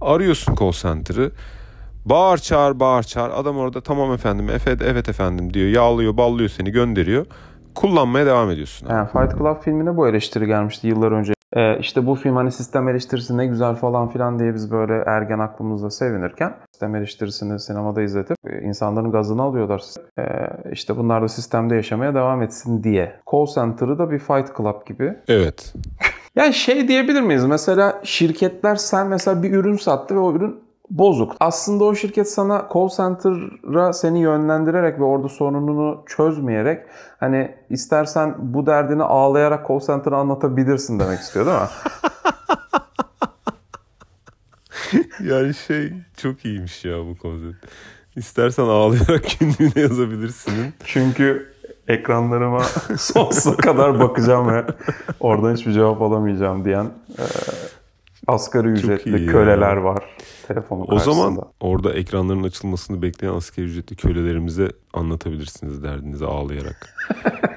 Arıyorsun 0.00 0.54
call 0.60 0.72
center'ı. 0.72 1.30
Bağır 2.04 2.38
çağır 2.38 2.80
bağır 2.80 3.02
çağır. 3.02 3.30
Adam 3.30 3.58
orada 3.58 3.80
tamam 3.80 4.12
efendim 4.12 4.46
evet, 4.50 4.82
evet 4.82 5.08
efendim 5.08 5.54
diyor. 5.54 5.68
Yağlıyor 5.68 6.16
ballıyor 6.16 6.48
seni 6.48 6.70
gönderiyor. 6.70 7.26
Kullanmaya 7.74 8.26
devam 8.26 8.50
ediyorsun. 8.50 8.88
Yani 8.90 9.08
Fight 9.08 9.38
Club 9.38 9.62
filmine 9.62 9.96
bu 9.96 10.08
eleştiri 10.08 10.46
gelmişti 10.46 10.86
yıllar 10.86 11.12
önce. 11.12 11.32
Ee, 11.56 11.78
işte 11.78 12.06
bu 12.06 12.14
film 12.14 12.36
hani 12.36 12.52
sistem 12.52 12.88
eleştirisi 12.88 13.36
ne 13.36 13.46
güzel 13.46 13.74
falan 13.74 14.08
filan 14.08 14.38
diye 14.38 14.54
biz 14.54 14.70
böyle 14.70 14.92
ergen 15.06 15.38
aklımızda 15.38 15.90
sevinirken 15.90 16.54
sistem 16.72 16.94
eleştirisini 16.94 17.60
sinemada 17.60 18.02
izletip 18.02 18.36
e, 18.46 18.62
insanların 18.62 19.12
gazını 19.12 19.42
alıyorlar. 19.42 19.82
Ee, 20.18 20.22
işte 20.72 20.96
bunlar 20.96 21.22
da 21.22 21.28
sistemde 21.28 21.74
yaşamaya 21.74 22.14
devam 22.14 22.42
etsin 22.42 22.84
diye. 22.84 23.20
Call 23.32 23.46
Center'ı 23.54 23.98
da 23.98 24.10
bir 24.10 24.18
Fight 24.18 24.56
Club 24.56 24.86
gibi. 24.86 25.14
Evet. 25.28 25.74
Yani 26.36 26.54
şey 26.54 26.88
diyebilir 26.88 27.20
miyiz? 27.20 27.44
Mesela 27.44 28.00
şirketler 28.04 28.76
sen 28.76 29.06
mesela 29.06 29.42
bir 29.42 29.52
ürün 29.52 29.76
sattı 29.76 30.14
ve 30.14 30.18
o 30.18 30.34
ürün 30.34 30.60
bozuk. 30.90 31.36
Aslında 31.40 31.84
o 31.84 31.94
şirket 31.94 32.30
sana 32.30 32.68
call 32.74 32.88
center'a 32.88 33.92
seni 33.92 34.20
yönlendirerek 34.20 34.98
ve 34.98 35.04
orada 35.04 35.28
sorununu 35.28 36.04
çözmeyerek 36.06 36.86
hani 37.20 37.54
istersen 37.70 38.34
bu 38.38 38.66
derdini 38.66 39.02
ağlayarak 39.02 39.68
call 39.68 39.80
center'a 39.80 40.16
anlatabilirsin 40.16 41.00
demek 41.00 41.20
istiyor 41.20 41.46
değil 41.46 41.58
mi? 41.58 41.68
Yani 45.24 45.54
şey 45.54 45.92
çok 46.16 46.44
iyiymiş 46.44 46.84
ya 46.84 46.98
bu 46.98 47.18
konsept. 47.18 47.66
İstersen 48.16 48.62
ağlayarak 48.62 49.24
günlüğüne 49.40 49.80
yazabilirsin. 49.82 50.74
Çünkü 50.84 51.51
ekranlarıma 51.88 52.62
sonsuza 52.98 53.56
kadar 53.56 54.00
bakacağım 54.00 54.48
ve 54.48 54.64
oradan 55.20 55.54
hiçbir 55.54 55.72
cevap 55.72 56.02
alamayacağım 56.02 56.64
diyen 56.64 56.84
e, 57.18 57.22
Asgari 58.26 58.68
ücretli 58.68 59.16
iyi 59.18 59.26
ya. 59.26 59.32
köleler 59.32 59.76
var 59.76 60.04
telefonun 60.48 60.82
O 60.82 60.86
karşısında. 60.86 61.14
zaman 61.14 61.38
orada 61.60 61.92
ekranların 61.92 62.42
açılmasını 62.42 63.02
bekleyen 63.02 63.32
asgari 63.34 63.66
ücretli 63.66 63.96
kölelerimize 63.96 64.68
anlatabilirsiniz 64.92 65.82
derdinizi 65.82 66.26
ağlayarak. 66.26 66.94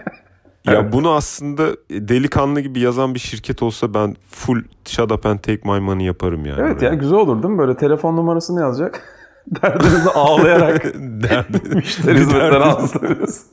Ya 0.72 0.92
bunu 0.92 1.12
aslında 1.12 1.68
delikanlı 1.92 2.62
gibi 2.62 2.80
yazan 2.80 3.14
bir 3.14 3.20
şirket 3.20 3.64
olsa 3.64 3.94
ben 3.94 4.16
full 4.30 4.62
shut 4.86 5.12
up 5.12 5.26
and 5.26 5.40
take 5.40 5.62
my 5.64 5.80
money 5.80 6.06
yaparım 6.06 6.46
yani. 6.46 6.62
Evet 6.62 6.78
oraya. 6.78 6.86
ya 6.86 6.94
güzel 6.94 7.18
olur 7.18 7.44
değil 7.44 7.54
mi? 7.54 7.58
Böyle 7.58 7.78
telefon 7.78 8.16
numarasını 8.16 8.62
yazacak. 8.62 9.02
Derdinizi 9.62 10.10
ağlayarak 10.10 10.86
Derdi- 10.96 11.76
müşteri 11.76 12.20
hizmetleri 12.20 12.56
anlatırız. 12.64 13.46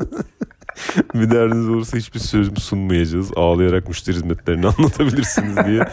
bir 1.14 1.30
derdiniz 1.30 1.68
olursa 1.68 1.96
hiçbir 1.96 2.18
sözüm 2.18 2.56
sunmayacağız. 2.56 3.30
Ağlayarak 3.36 3.88
müşteri 3.88 4.16
hizmetlerini 4.16 4.66
anlatabilirsiniz 4.78 5.56
diye. 5.66 5.88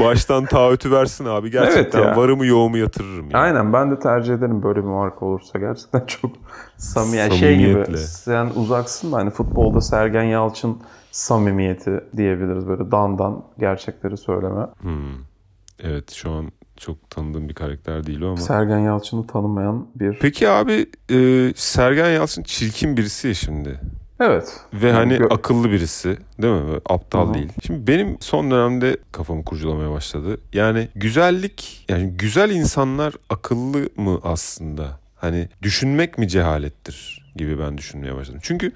Baştan 0.00 0.46
taahhütü 0.46 0.90
versin 0.90 1.24
abi. 1.24 1.50
Gerçekten 1.50 1.98
Evet 1.98 2.08
ya. 2.08 2.16
varımı 2.16 2.46
yoğumu 2.46 2.76
yatırırım. 2.76 3.30
Yani. 3.30 3.36
Aynen 3.36 3.72
ben 3.72 3.90
de 3.90 3.98
tercih 3.98 4.34
ederim 4.34 4.62
böyle 4.62 4.80
bir 4.80 4.88
marka 4.88 5.26
olursa. 5.26 5.58
Gerçekten 5.58 6.06
çok 6.06 6.30
samimi. 6.76 7.16
yani 7.16 7.36
şey 7.38 7.58
gibi 7.58 7.96
sen 7.98 8.50
uzaksın 8.56 9.12
da 9.12 9.16
hani 9.16 9.30
futbolda 9.30 9.80
Sergen 9.80 10.22
Yalçın 10.22 10.78
samimiyeti 11.10 12.00
diyebiliriz. 12.16 12.68
Böyle 12.68 12.90
dandan 12.90 13.44
gerçekleri 13.58 14.16
söyleme. 14.16 14.66
Hmm. 14.80 15.14
Evet 15.82 16.12
şu 16.12 16.30
an 16.30 16.52
çok 16.76 17.10
tanıdığım 17.10 17.48
bir 17.48 17.54
karakter 17.54 18.06
değil 18.06 18.20
o 18.20 18.26
ama. 18.26 18.36
Sergen 18.36 18.78
Yalçın'ı 18.78 19.26
tanımayan 19.26 19.86
bir... 19.94 20.18
Peki 20.20 20.48
abi 20.48 20.86
e, 21.10 21.52
Sergen 21.56 22.10
Yalçın 22.10 22.42
çirkin 22.42 22.96
birisi 22.96 23.28
ya 23.28 23.34
şimdi. 23.34 23.80
Evet. 24.20 24.60
Ve 24.74 24.86
Yani 24.88 24.96
hani 24.96 25.12
gö- 25.14 25.34
akıllı 25.34 25.70
birisi 25.70 26.18
değil 26.42 26.54
mi? 26.54 26.66
Böyle 26.68 26.80
aptal 26.86 27.26
Hı 27.26 27.30
hı. 27.30 27.34
değil. 27.34 27.48
Şimdi 27.66 27.86
benim 27.86 28.16
son 28.20 28.50
dönemde 28.50 28.96
kafamı 29.12 29.44
kurcalamaya 29.44 29.90
başladı. 29.90 30.40
Yani 30.52 30.88
güzellik 30.94 31.84
yani 31.88 32.10
güzel 32.10 32.50
insanlar 32.50 33.14
akıllı 33.30 33.88
mı 33.96 34.20
aslında? 34.22 35.00
Hani 35.16 35.48
düşünmek 35.62 36.18
mi 36.18 36.28
cehalettir 36.28 37.26
gibi 37.36 37.58
ben 37.58 37.78
düşünmeye 37.78 38.14
başladım. 38.16 38.40
Çünkü 38.42 38.72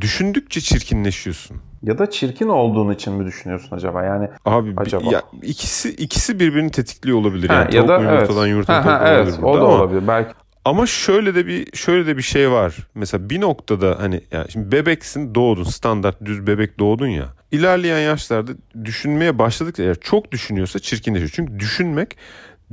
düşündükçe 0.00 0.60
çirkinleşiyorsun. 0.60 1.56
Ya 1.82 1.98
da 1.98 2.10
çirkin 2.10 2.48
olduğun 2.48 2.90
için 2.92 3.12
mi 3.12 3.26
düşünüyorsun 3.26 3.76
acaba? 3.76 4.02
Yani 4.04 4.28
Abi 4.44 4.72
Acaba? 4.76 5.10
ya 5.10 5.22
ikisi 5.42 5.90
ikisi 5.90 6.40
birbirini 6.40 6.70
tetikliyor 6.70 7.18
olabilir. 7.18 7.48
Ha, 7.48 7.54
Yani 7.54 7.74
ya 7.76 7.88
da 7.88 7.96
evet. 8.00 8.10
yumurtadan 8.12 8.46
yumurta 8.46 8.84
Ha, 8.84 8.84
ha, 9.00 9.08
evet, 9.08 9.26
olabilir 9.28 9.42
o 9.42 9.54
da 9.54 9.58
ama- 9.60 9.68
olabilir. 9.68 10.08
Belki 10.08 10.30
Ama 10.66 10.86
şöyle 10.86 11.34
de 11.34 11.46
bir 11.46 11.76
şöyle 11.76 12.06
de 12.06 12.16
bir 12.16 12.22
şey 12.22 12.50
var. 12.50 12.76
Mesela 12.94 13.30
bir 13.30 13.40
noktada 13.40 13.96
hani 13.98 14.20
yani 14.32 14.50
şimdi 14.50 14.72
bebeksin 14.72 15.34
doğdun 15.34 15.64
standart 15.64 16.24
düz 16.24 16.46
bebek 16.46 16.78
doğdun 16.78 17.06
ya. 17.06 17.34
İlerleyen 17.52 18.00
yaşlarda 18.00 18.52
düşünmeye 18.84 19.38
başladıkça 19.38 19.82
eğer 19.82 19.96
çok 20.00 20.32
düşünüyorsa 20.32 20.78
çirkinleşiyor. 20.78 21.30
Çünkü 21.34 21.60
düşünmek 21.60 22.16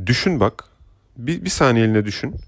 düşün 0.06 0.40
bak 0.40 0.64
bir, 1.18 1.46
bir 1.46 1.50
saniyeliğine 1.50 2.06
düşün. 2.06 2.30
Evet, 2.30 2.40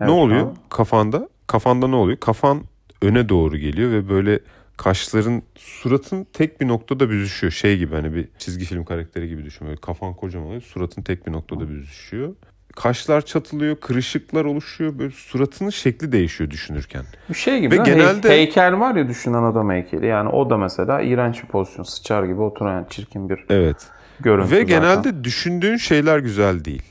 ne 0.00 0.10
oluyor 0.10 0.40
tamam. 0.40 0.56
kafanda? 0.70 1.28
Kafanda 1.46 1.88
ne 1.88 1.96
oluyor? 1.96 2.18
Kafan 2.18 2.62
öne 3.02 3.28
doğru 3.28 3.56
geliyor 3.56 3.90
ve 3.90 4.08
böyle 4.08 4.40
kaşların 4.76 5.42
suratın 5.56 6.26
tek 6.32 6.60
bir 6.60 6.68
noktada 6.68 7.10
büzüşüyor. 7.10 7.52
Şey 7.52 7.78
gibi 7.78 7.94
hani 7.94 8.14
bir 8.14 8.28
çizgi 8.38 8.64
film 8.64 8.84
karakteri 8.84 9.28
gibi 9.28 9.44
düşün. 9.44 9.66
Böyle 9.66 9.80
kafan 9.80 10.14
kocaman 10.14 10.46
oluyor. 10.46 10.62
Suratın 10.62 11.02
tek 11.02 11.26
bir 11.26 11.32
noktada 11.32 11.68
büzüşüyor. 11.68 12.34
Kaşlar 12.76 13.20
çatılıyor, 13.20 13.76
kırışıklar 13.76 14.44
oluşuyor. 14.44 14.98
Böyle 14.98 15.10
suratının 15.10 15.70
şekli 15.70 16.12
değişiyor 16.12 16.50
düşünürken. 16.50 17.02
Bir 17.28 17.34
şey 17.34 17.60
gibi 17.60 17.78
Ve 17.78 17.82
genelde- 17.82 18.28
Hey- 18.28 18.36
heykel 18.38 18.80
var 18.80 18.94
ya 18.94 19.08
düşünen 19.08 19.42
adam 19.42 19.70
heykeli. 19.70 20.06
Yani 20.06 20.28
o 20.28 20.50
da 20.50 20.56
mesela 20.56 21.00
iğrenç 21.00 21.42
bir 21.42 21.48
pozisyon. 21.48 21.84
Sıçar 21.84 22.24
gibi 22.24 22.40
oturan 22.40 22.86
çirkin 22.90 23.28
bir 23.28 23.44
Evet. 23.50 23.86
görüntü 24.20 24.50
Ve 24.50 24.54
zaten. 24.60 24.66
genelde 24.66 25.24
düşündüğün 25.24 25.76
şeyler 25.76 26.18
güzel 26.18 26.64
değil. 26.64 26.82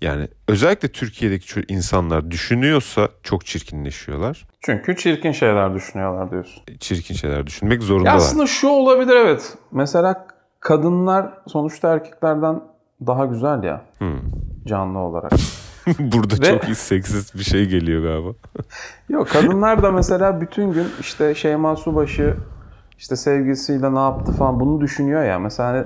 Yani 0.00 0.28
özellikle 0.48 0.88
Türkiye'deki 0.88 1.62
insanlar 1.68 2.30
düşünüyorsa 2.30 3.08
çok 3.22 3.46
çirkinleşiyorlar. 3.46 4.46
Çünkü 4.60 4.96
çirkin 4.96 5.32
şeyler 5.32 5.74
düşünüyorlar 5.74 6.30
diyorsun. 6.30 6.62
Çirkin 6.80 7.14
şeyler 7.14 7.46
düşünmek 7.46 7.80
Ya 7.80 7.86
zorundalar. 7.86 8.16
aslında 8.16 8.46
şu 8.46 8.68
olabilir 8.68 9.16
evet. 9.16 9.54
Mesela 9.72 10.26
kadınlar 10.60 11.32
sonuçta 11.46 11.92
erkeklerden 11.92 12.60
daha 13.06 13.24
güzel 13.26 13.62
ya 13.62 13.82
Hmm. 13.98 14.18
Canlı 14.66 14.98
olarak. 14.98 15.32
Burada 15.98 16.34
Ve- 16.40 16.50
çok 16.50 16.64
seksist 16.76 17.34
bir 17.34 17.44
şey 17.44 17.66
geliyor 17.66 18.02
galiba. 18.02 18.28
Yok 19.08 19.28
kadınlar 19.28 19.82
da 19.82 19.90
mesela 19.90 20.40
bütün 20.40 20.72
gün 20.72 20.86
işte 21.00 21.34
Şeyma 21.34 21.76
Subaşı 21.76 22.34
işte 22.98 23.16
sevgilisiyle 23.16 23.94
ne 23.94 23.98
yaptı 23.98 24.32
falan 24.32 24.60
bunu 24.60 24.80
düşünüyor 24.80 25.24
ya. 25.24 25.38
Mesela 25.38 25.68
hani 25.68 25.84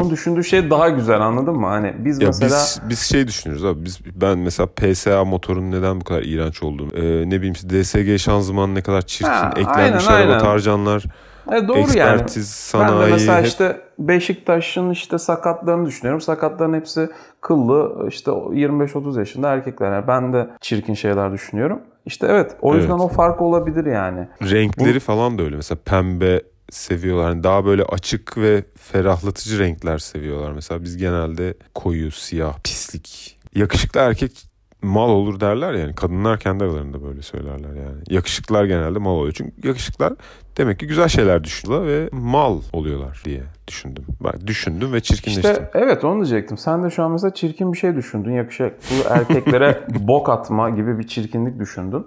onun 0.00 0.10
düşündüğü 0.10 0.44
şey 0.44 0.70
daha 0.70 0.88
güzel 0.88 1.20
anladın 1.20 1.54
mı? 1.54 1.66
Hani 1.66 1.94
biz 1.98 2.20
Ya 2.20 2.26
mesela 2.28 2.50
biz 2.50 2.80
biz 2.90 3.00
şey 3.00 3.28
düşünüyoruz 3.28 3.64
abi. 3.64 3.84
Biz 3.84 3.98
ben 4.14 4.38
mesela 4.38 4.66
PSA 4.76 5.24
motorunun 5.24 5.70
neden 5.70 6.00
bu 6.00 6.04
kadar 6.04 6.22
iğrenç 6.22 6.62
olduğunu, 6.62 6.96
e, 6.96 7.30
ne 7.30 7.38
bileyim 7.38 7.54
DSG 7.54 8.18
şanzıman 8.18 8.74
ne 8.74 8.82
kadar 8.82 9.02
çirkin, 9.02 9.30
Ha, 9.32 9.52
eklenmiş 9.56 10.08
aynen, 10.10 10.20
araba 10.22 10.32
aynen. 10.32 10.38
tarcanlar, 10.44 11.04
E 11.52 11.68
doğru 11.68 11.76
yani. 11.78 11.80
ekspertiz, 11.82 12.70
Ben 12.74 12.80
de 12.82 12.86
sanayi 12.90 13.12
mesela 13.12 13.38
hep 13.38 13.46
işte 13.46 13.80
Beşiktaş'ın 13.98 14.90
işte 14.90 15.18
sakatlarını 15.18 15.86
düşünüyorum. 15.86 16.20
Sakatların 16.20 16.74
hepsi 16.74 17.08
kıllı 17.40 18.08
işte 18.08 18.30
25-30 18.30 19.18
yaşında 19.18 19.48
erkekler. 19.52 19.92
Yani 19.92 20.06
ben 20.06 20.32
de 20.32 20.50
çirkin 20.60 20.94
şeyler 20.94 21.32
düşünüyorum. 21.32 21.80
İşte 22.06 22.26
evet 22.30 22.56
o 22.60 22.74
yüzden 22.74 22.90
Evet. 22.90 23.00
o 23.00 23.08
fark 23.08 23.40
olabilir 23.42 23.86
yani. 23.86 24.28
renkleri 24.42 25.00
falan 25.00 25.38
da 25.38 25.42
öyle. 25.42 25.56
Mesela 25.56 25.78
pembe 25.84 26.42
seviyorlar. 26.70 27.26
Hani 27.26 27.42
daha 27.42 27.64
böyle 27.64 27.82
açık 27.84 28.38
ve 28.38 28.64
ferahlatıcı 28.78 29.58
renkler 29.58 29.98
seviyorlar. 29.98 30.52
Mesela 30.52 30.82
biz 30.82 30.96
genelde 30.96 31.54
koyu, 31.74 32.10
siyah, 32.10 32.58
pislik. 32.64 33.38
Yakışıklı 33.54 34.00
erkek 34.00 34.53
mal 34.84 35.08
olur 35.08 35.40
derler 35.40 35.72
yani. 35.72 35.94
Kadınlar 35.94 36.38
kendi 36.38 36.64
aralarında 36.64 37.02
böyle 37.02 37.22
söylerler 37.22 37.68
yani. 37.68 37.96
Yakışıklılar 38.10 38.64
genelde 38.64 38.98
mal 38.98 39.10
oluyor. 39.10 39.32
Çünkü 39.32 39.68
yakışıklılar 39.68 40.12
demek 40.56 40.78
ki 40.78 40.86
güzel 40.86 41.08
şeyler 41.08 41.44
düşünüyorlar 41.44 41.88
ve 41.88 42.08
mal 42.12 42.60
oluyorlar 42.72 43.22
diye 43.24 43.42
düşündüm. 43.68 44.04
Ben 44.24 44.46
düşündüm 44.46 44.92
ve 44.92 45.00
çirkinleştim. 45.00 45.50
İşte 45.50 45.70
evet 45.74 46.04
onu 46.04 46.14
diyecektim. 46.14 46.58
Sen 46.58 46.84
de 46.84 46.90
şu 46.90 47.02
an 47.02 47.10
mesela 47.10 47.34
çirkin 47.34 47.72
bir 47.72 47.78
şey 47.78 47.96
düşündün. 47.96 48.32
Yakışıklı 48.32 48.70
erkeklere 49.10 49.86
bok 50.00 50.28
atma 50.28 50.70
gibi 50.70 50.98
bir 50.98 51.06
çirkinlik 51.06 51.58
düşündün. 51.58 52.06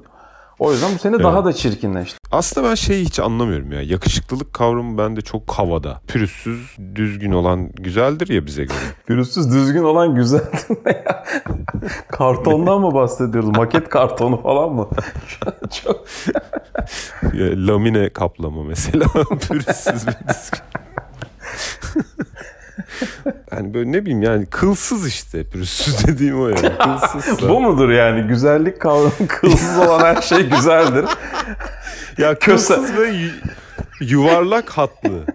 O 0.59 0.71
yüzden 0.71 0.93
bu 0.95 0.99
seni 0.99 1.23
daha 1.23 1.45
da 1.45 1.53
çirkinleşti. 1.53 2.17
Aslında 2.31 2.69
ben 2.69 2.75
şeyi 2.75 3.05
hiç 3.05 3.19
anlamıyorum 3.19 3.71
ya. 3.71 3.81
Yakışıklılık 3.81 4.53
kavramı 4.53 4.97
bende 4.97 5.21
çok 5.21 5.51
havada. 5.51 6.01
Pürüzsüz, 6.07 6.77
düzgün 6.95 7.31
olan 7.31 7.69
güzeldir 7.73 8.27
ya 8.27 8.45
bize 8.45 8.63
göre. 8.63 8.77
Pürüzsüz 9.07 9.53
düzgün 9.53 9.83
olan 9.83 10.15
güzel 10.15 10.39
değil 10.39 10.79
mi 10.85 11.03
ya? 11.05 11.23
Kartondan 12.11 12.81
mı 12.81 12.93
bahsediyoruz? 12.93 13.49
Maket 13.49 13.89
kartonu 13.89 14.41
falan 14.41 14.73
mı? 14.73 14.89
Çok 15.83 16.05
Ya, 17.33 17.67
lamine 17.67 18.09
kaplama 18.09 18.63
mesela. 18.63 19.05
Pürüzsüz 19.47 20.07
bir 20.07 20.15
düzgün. 20.27 20.61
yani 23.51 23.73
böyle 23.73 23.91
ne 23.91 24.01
bileyim 24.01 24.21
yani 24.21 24.45
kılsız 24.45 25.07
işte 25.07 25.43
pürüzsüz 25.43 26.07
dediğim 26.07 26.41
o 26.41 26.47
yani. 26.47 26.77
Kılsızsa. 26.79 27.49
Bu 27.49 27.59
mudur 27.59 27.89
yani? 27.89 28.27
Güzellik 28.27 28.79
kavramı 28.79 29.27
kılsız 29.27 29.77
olan 29.77 29.99
her 30.15 30.21
şey 30.21 30.49
güzeldir. 30.49 31.05
ya 32.17 32.39
kılsız 32.39 32.97
ve 32.97 33.13
yuvarlak 33.99 34.69
hatlı. 34.69 35.25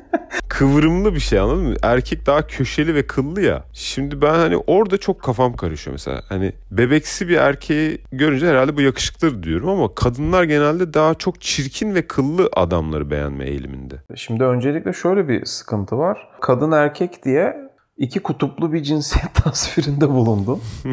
Kıvrımlı 0.49 1.15
bir 1.15 1.21
şey 1.21 1.39
anladın 1.39 1.63
mı? 1.63 1.75
Erkek 1.83 2.27
daha 2.27 2.47
köşeli 2.47 2.95
ve 2.95 3.07
kıllı 3.07 3.41
ya. 3.41 3.65
Şimdi 3.73 4.23
ben 4.23 4.35
hani 4.35 4.57
orada 4.57 4.99
çok 4.99 5.23
kafam 5.23 5.57
karışıyor 5.57 5.93
mesela. 5.93 6.23
Hani 6.29 6.53
bebeksi 6.71 7.29
bir 7.29 7.37
erkeği 7.37 7.99
görünce 8.13 8.47
herhalde 8.47 8.77
bu 8.77 8.81
yakışıklıdır 8.81 9.43
diyorum 9.43 9.69
ama 9.69 9.95
kadınlar 9.95 10.45
genelde 10.45 10.95
daha 10.95 11.15
çok 11.15 11.41
çirkin 11.41 11.95
ve 11.95 12.07
kıllı 12.07 12.51
adamları 12.57 13.11
beğenme 13.11 13.45
eğiliminde. 13.45 13.95
Şimdi 14.15 14.45
öncelikle 14.45 14.93
şöyle 14.93 15.29
bir 15.29 15.45
sıkıntı 15.45 15.99
var. 15.99 16.29
Kadın 16.41 16.73
erkek 16.73 17.25
diye 17.25 17.57
iki 17.97 18.21
kutuplu 18.21 18.73
bir 18.73 18.83
cinsiyet 18.83 19.35
tasvirinde 19.45 20.09
bulundum. 20.09 20.61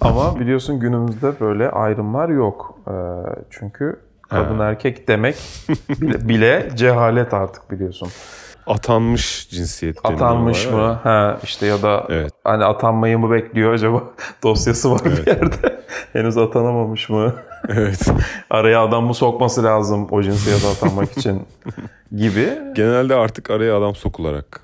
Ama 0.00 0.40
biliyorsun 0.40 0.80
günümüzde 0.80 1.40
böyle 1.40 1.70
ayrımlar 1.70 2.28
yok. 2.28 2.78
Ee, 2.88 2.92
çünkü 3.50 4.00
kadın 4.30 4.58
Ha. 4.58 4.64
erkek 4.64 5.08
demek 5.08 5.36
bile, 5.88 6.28
bile 6.28 6.70
cehalet 6.74 7.34
artık 7.34 7.70
biliyorsun. 7.70 8.08
Atanmış 8.66 9.48
cinsiyet 9.50 9.98
Atanmış 10.04 10.66
ya. 10.66 10.72
mı? 10.72 11.00
Ha 11.02 11.38
işte 11.42 11.66
ya 11.66 11.82
da 11.82 12.06
Evet. 12.08 12.32
hani 12.44 12.64
atanmayı 12.64 13.18
mı 13.18 13.30
bekliyor 13.30 13.72
acaba? 13.72 14.02
Dosyası 14.42 14.92
var 14.92 15.00
Evet. 15.04 15.26
bir 15.26 15.26
yerde. 15.26 15.80
Henüz 16.12 16.36
atanamamış 16.38 17.08
mı? 17.08 17.34
Evet. 17.68 18.08
Araya 18.50 18.82
adam 18.84 19.04
mı 19.04 19.14
sokması 19.14 19.64
lazım 19.64 20.06
o 20.10 20.22
cinsiyete 20.22 20.66
atanmak 20.68 21.18
için 21.18 21.42
gibi. 22.16 22.48
Genelde 22.74 23.14
artık 23.14 23.50
araya 23.50 23.78
adam 23.78 23.94
sokularak. 23.94 24.60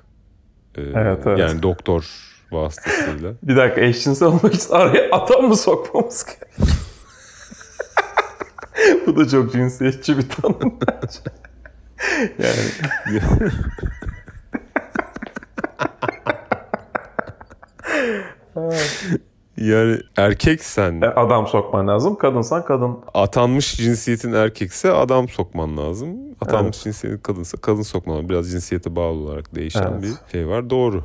e, 0.77 0.81
Evet, 0.81 1.19
evet. 1.25 1.39
Yani 1.39 1.63
doktor 1.63 2.05
vasıtasıyla. 2.51 3.31
Bir 3.43 3.55
dakika 3.55 3.81
eşcinsel 3.81 4.27
olmak 4.27 4.53
için 4.53 4.73
araya 4.73 5.09
adam 5.11 5.45
mı 5.45 5.55
sokmamız 5.55 6.25
gerekiyor? 6.25 6.76
Bu 9.07 9.15
da 9.15 9.27
çok 9.27 9.51
cinsiyetçi 9.51 10.17
bir 10.17 10.29
tanım 10.29 10.79
bence. 10.87 11.19
yani. 12.39 13.51
yani 19.57 19.99
erkeksen 20.17 21.01
e, 21.01 21.05
adam 21.05 21.47
sokman 21.47 21.87
lazım. 21.87 22.15
Kadınsan 22.15 22.65
kadın. 22.65 22.99
Atanmış 23.13 23.77
cinsiyetin 23.77 24.33
erkekse 24.33 24.91
adam 24.91 25.29
sokman 25.29 25.77
lazım. 25.77 26.17
Atanmış 26.41 26.75
evet. 26.75 26.83
cinsiyetin 26.83 27.19
kadınsa 27.19 27.57
kadın 27.57 27.81
sokman 27.81 28.15
lazım. 28.15 28.29
Biraz 28.29 28.51
cinsiyete 28.51 28.95
bağlı 28.95 29.23
olarak 29.23 29.55
değişen 29.55 29.91
evet. 29.93 30.03
bir 30.03 30.31
şey 30.31 30.47
var. 30.47 30.69
Doğru. 30.69 31.03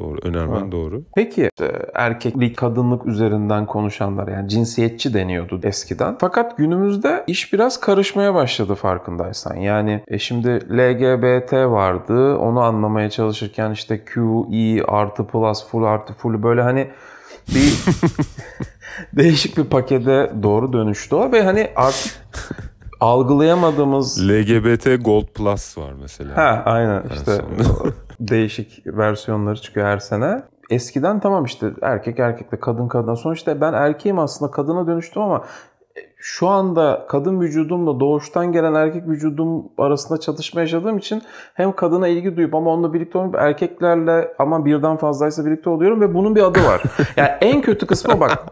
Doğru. 0.00 0.18
Önermen 0.22 0.60
Evet. 0.62 0.72
doğru. 0.72 1.02
Peki 1.14 1.42
e, 1.60 1.66
erkeklik, 1.94 2.56
kadınlık 2.56 3.06
üzerinden 3.06 3.66
konuşanlar 3.66 4.28
yani 4.28 4.48
cinsiyetçi 4.48 5.14
deniyordu 5.14 5.60
eskiden. 5.62 6.16
Fakat 6.20 6.56
günümüzde 6.56 7.24
iş 7.26 7.52
biraz 7.52 7.80
karışmaya 7.80 8.34
başladı 8.34 8.74
farkındaysan. 8.74 9.56
Yani 9.56 10.04
e, 10.08 10.18
şimdi 10.18 10.48
LGBT 10.48 11.52
vardı. 11.52 12.36
Onu 12.36 12.60
anlamaya 12.60 13.10
çalışırken 13.10 13.70
işte 13.70 14.04
Q, 14.04 14.20
E 14.52 14.82
artı 14.82 15.26
plus, 15.26 15.68
full 15.68 15.84
artı 15.84 16.12
full 16.12 16.42
böyle 16.42 16.62
hani 16.62 16.90
bir 17.48 17.84
değişik 19.12 19.56
bir 19.56 19.64
pakete 19.64 20.32
doğru 20.42 20.72
dönüştü 20.72 21.14
o 21.14 21.32
ve 21.32 21.42
hani 21.42 21.70
artık 21.76 22.12
algılayamadığımız 23.00 24.30
LGBT 24.30 25.04
Gold 25.04 25.26
Plus 25.26 25.78
var 25.78 25.92
mesela. 26.00 26.36
Ha 26.36 26.62
aynen 26.64 27.02
işte. 27.14 27.32
değişik 28.20 28.86
versiyonları 28.86 29.56
çıkıyor 29.56 29.86
her 29.86 29.98
sene. 29.98 30.42
Eskiden 30.70 31.20
tamam 31.20 31.44
işte 31.44 31.70
erkek 31.82 32.18
erkekle 32.18 32.60
kadın 32.60 32.88
kadın. 32.88 33.14
Sonuçta 33.14 33.60
ben 33.60 33.72
erkeğim 33.72 34.18
aslında 34.18 34.50
kadına 34.50 34.86
dönüştüm 34.86 35.22
ama 35.22 35.44
şu 36.16 36.48
anda 36.48 37.06
kadın 37.08 37.40
vücudumla 37.40 38.00
doğuştan 38.00 38.52
gelen 38.52 38.74
erkek 38.74 39.08
vücudum 39.08 39.64
arasında 39.78 40.20
çatışma 40.20 40.60
yaşadığım 40.60 40.98
için 40.98 41.22
hem 41.54 41.72
kadına 41.72 42.08
ilgi 42.08 42.36
duyup 42.36 42.54
ama 42.54 42.70
onunla 42.70 42.92
birlikte 42.92 43.18
olmayıp 43.18 43.36
erkeklerle 43.36 44.34
ama 44.38 44.64
birden 44.64 44.96
fazlaysa 44.96 45.46
birlikte 45.46 45.70
oluyorum 45.70 46.00
ve 46.00 46.14
bunun 46.14 46.36
bir 46.36 46.42
adı 46.42 46.64
var. 46.64 46.82
Yani 47.16 47.30
en 47.40 47.60
kötü 47.60 47.86
kısmı 47.86 48.20
bak 48.20 48.44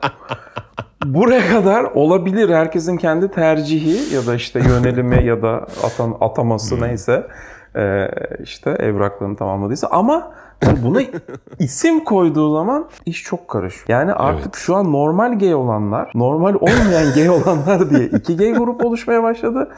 Buraya 1.05 1.49
kadar 1.49 1.85
olabilir. 1.85 2.49
Herkesin 2.49 2.97
kendi 2.97 3.31
tercihi 3.31 4.15
ya 4.15 4.27
da 4.27 4.35
işte 4.35 4.61
yönelimi 4.61 5.25
ya 5.25 5.43
da 5.43 5.67
atan, 5.83 6.17
ataması 6.21 6.81
neyse 6.81 7.27
e, 7.79 8.11
işte 8.43 8.71
evraklarını 8.71 9.37
tamamladıysa 9.37 9.87
ama 9.91 10.33
buna 10.83 11.01
isim 11.59 12.05
koyduğu 12.05 12.55
zaman 12.55 12.89
iş 13.07 13.23
çok 13.23 13.49
karışıyor. 13.49 13.85
Yani 13.89 14.13
artık 14.13 14.45
Evet. 14.45 14.55
şu 14.57 14.77
an 14.77 14.93
normal 14.93 15.39
gay 15.39 15.55
olanlar, 15.55 16.11
normal 16.15 16.55
olmayan 16.55 17.15
gay 17.15 17.31
olanlar 17.31 17.91
diye 17.91 18.07
iki 18.07 18.37
gay 18.37 18.53
grup 18.53 18.85
oluşmaya 18.85 19.23
başladı. 19.23 19.69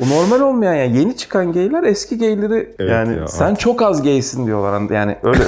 O 0.00 0.08
normal 0.08 0.40
olmayan 0.40 0.74
yani 0.74 0.98
yeni 0.98 1.16
çıkan 1.16 1.52
gayler 1.52 1.82
eski 1.82 2.18
gayleri 2.18 2.74
Evet 2.78 2.90
yani 2.90 3.16
ya, 3.16 3.26
sen 3.26 3.44
artık- 3.44 3.60
çok 3.60 3.82
az 3.82 4.02
gaysin 4.02 4.46
diyorlar. 4.46 4.90
Yani 4.94 5.16
öyle. 5.22 5.40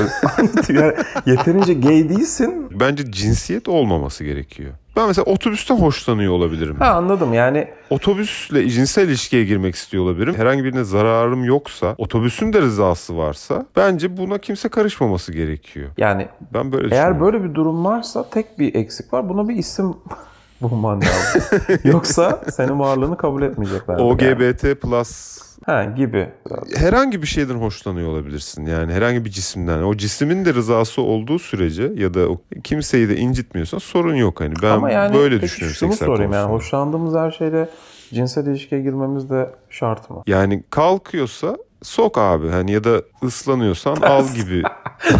Yani 0.81 0.95
yeterince 1.27 1.75
gay 1.75 2.09
değilsin. 2.09 2.67
Bence 2.81 3.13
cinsiyet 3.13 3.69
olmaması 3.69 4.25
gerekiyor. 4.25 4.71
Ben 4.97 5.07
mesela 5.07 5.25
otobüsten 5.25 5.77
hoşlanıyor 5.77 6.33
olabilirim. 6.33 6.77
Ha 6.79 6.87
anladım 6.87 7.33
yani 7.35 7.69
Otobüsle 7.91 8.69
cinsel 8.69 9.09
ilişkiye 9.09 9.45
girmek 9.45 9.75
istiyor 9.75 10.05
olabilirim. 10.05 10.35
Herhangi 10.37 10.65
birine 10.65 10.85
zararım 10.85 11.45
yoksa, 11.45 11.95
otobüsün 11.99 12.53
de 12.53 12.61
rızası 12.61 13.17
varsa 13.17 13.67
bence 13.77 14.17
buna 14.17 14.39
kimse 14.39 14.69
karışmaması 14.69 15.33
gerekiyor. 15.33 15.91
yani 15.97 16.29
Ben 16.55 16.73
böyle 16.73 16.95
Eğer 16.95 17.21
böyle 17.21 17.45
bir 17.45 17.55
durum 17.55 17.85
varsa 17.85 18.31
tek 18.31 18.59
bir 18.59 18.75
eksik 18.75 19.13
var. 19.13 19.29
Buna 19.29 19.49
bir 19.49 19.55
isim 19.57 19.95
bulman 20.63 21.01
lazım. 21.01 21.61
Yoksa 21.85 22.43
senin 22.53 22.79
varlığını 22.79 23.17
kabul 23.17 23.43
etmeyecekler. 23.43 23.99
Yani. 23.99 24.03
OGBT 24.03 24.81
plus 24.83 25.39
Ha 25.67 25.85
gibi. 25.85 26.29
herhangi 26.77 27.23
bir 27.23 27.27
şeyden 27.27 27.55
hoşlanıyor 27.55 28.09
olabilirsin. 28.09 28.67
Yani 28.67 28.93
herhangi 28.93 29.25
bir 29.25 29.31
cisimden. 29.31 29.83
O 29.83 29.97
cismin 29.97 30.45
de 30.45 30.55
rızası 30.55 31.03
olduğu 31.03 31.39
sürece 31.39 31.93
ya 31.97 32.15
da 32.15 32.29
o 32.29 32.41
kimseyi 32.65 33.09
de 33.09 33.17
incitmiyorsan 33.17 33.79
sorun 33.79 34.15
yok. 34.15 34.41
Hani 34.41 34.55
ben 34.63 34.71
Ama 34.71 34.91
yani 34.91 35.15
böyle 35.15 35.41
düşünüyorum. 35.41 35.77
şunu 35.77 35.93
sorayım 35.93 36.33
yani 36.33 36.47
konusunda. 36.47 36.53
hoşlandığımız 36.57 37.15
her 37.15 37.31
şeyle 37.31 37.69
cinsel 38.15 38.47
ilişkiye 38.47 38.81
girmemiz 38.81 39.31
de 39.31 39.51
şart 39.71 40.11
mı? 40.11 40.23
Yani 40.27 40.63
kalkıyorsa 40.71 41.57
sok 41.83 42.19
abi. 42.19 42.49
Hani 42.49 42.73
ya 42.73 42.85
da 42.85 43.03
ıslanıyorsan 43.25 43.97
al 43.97 44.25
gibi. 44.35 44.63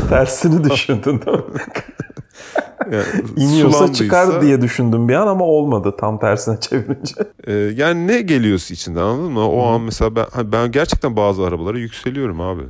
Tersini 0.09 0.71
düşündün 0.71 1.05
değil 1.23 1.39
mi? 1.49 1.61
Yani 2.93 3.05
İniyorsa 3.37 3.79
sulandıysa, 3.79 4.05
çıkar 4.05 4.43
diye 4.43 4.63
düşündüm 4.63 5.09
bir 5.09 5.15
an 5.15 5.27
ama 5.27 5.45
olmadı 5.45 5.95
tam 5.99 6.19
tersine 6.19 6.57
çevirince. 6.61 7.15
e, 7.47 7.53
yani 7.53 8.07
ne 8.07 8.21
geliyorsa 8.21 8.75
içinden 8.75 9.03
anladın 9.03 9.33
mı? 9.33 9.49
O 9.49 9.67
an 9.67 9.81
mesela 9.81 10.17
ben, 10.17 10.27
ben 10.53 10.73
gerçekten 10.73 11.17
bazı 11.17 11.43
arabalara 11.45 11.79
yükseliyorum 11.79 12.41
abi. 12.41 12.63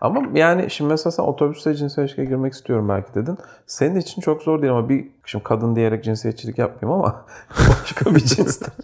Ama 0.00 0.22
yani 0.34 0.70
şimdi 0.70 0.90
mesela 0.90 1.10
sen 1.10 1.22
otobüste 1.22 1.74
cinsel 1.74 2.02
ilişkiye 2.02 2.26
girmek 2.26 2.52
istiyorum 2.52 2.88
belki 2.88 3.14
dedin. 3.14 3.38
Senin 3.66 4.00
için 4.00 4.22
çok 4.22 4.42
zor 4.42 4.62
değil 4.62 4.72
ama 4.72 4.88
bir 4.88 5.06
şimdi 5.24 5.44
kadın 5.44 5.76
diyerek 5.76 6.04
cinsiyetçilik 6.04 6.58
yapmayayım 6.58 7.00
ama 7.00 7.24
başka 7.82 8.14
bir 8.14 8.20
cinsten 8.20 8.74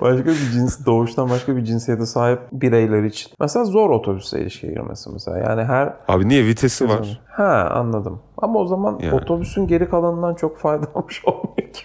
başka 0.00 0.26
bir 0.26 0.50
cins 0.52 0.86
doğuştan 0.86 1.30
başka 1.30 1.56
bir 1.56 1.64
cinsiyete 1.64 2.06
sahip 2.06 2.40
bireyler 2.52 3.02
için. 3.02 3.32
Mesela 3.40 3.64
zor 3.64 3.90
otobüste 3.90 4.40
ilişkiye 4.40 4.72
girmesi 4.72 5.10
mesela. 5.12 5.38
Yani 5.38 5.64
her 5.64 5.94
Abi 6.08 6.28
niye 6.28 6.44
vitesi 6.44 6.88
var? 6.88 7.20
Ha 7.26 7.70
anladım. 7.74 8.20
Ama 8.42 8.58
o 8.58 8.66
zaman 8.66 8.98
Yani. 9.02 9.14
otobüsün 9.14 9.66
geri 9.66 9.90
kalanından 9.90 10.34
çok 10.34 10.58
faydalanmış 10.58 11.22
olmuyor 11.24 11.72
ki. 11.72 11.82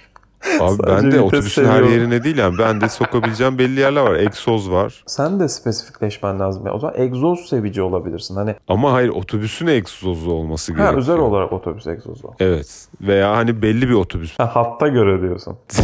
Abi 0.59 0.83
ben 0.87 1.11
de 1.11 1.21
otobüsün 1.21 1.65
her 1.65 1.67
seviyorum. 1.69 1.91
yerine 1.93 2.23
değil 2.23 2.37
yani. 2.37 2.57
Ben 2.57 2.81
de 2.81 2.89
sokabileceğim 2.89 3.57
belli 3.57 3.79
yerler 3.79 4.01
var. 4.01 4.15
Egzoz 4.15 4.71
var. 4.71 5.03
Sen 5.07 5.39
de 5.39 5.47
spesifikleşmen 5.47 6.39
lazım. 6.39 6.65
ya. 6.65 6.73
O 6.73 6.79
zaman 6.79 6.95
egzoz 6.97 7.39
sevici 7.39 7.81
olabilirsin. 7.81 8.35
Hani 8.35 8.55
Ama 8.67 8.93
hayır 8.93 9.09
otobüsün 9.09 9.67
egzozu 9.67 10.31
olması 10.31 10.71
ha, 10.73 10.77
gerekiyor. 10.77 10.99
özel 11.01 11.17
olarak 11.17 11.53
otobüs 11.53 11.87
egzozu. 11.87 12.31
Evet. 12.39 12.87
Veya 13.01 13.35
hani 13.37 13.61
belli 13.61 13.89
bir 13.89 13.93
otobüs. 13.93 14.39
Ha, 14.39 14.51
hatta 14.53 14.87
göre 14.87 15.21
diyorsun. 15.21 15.57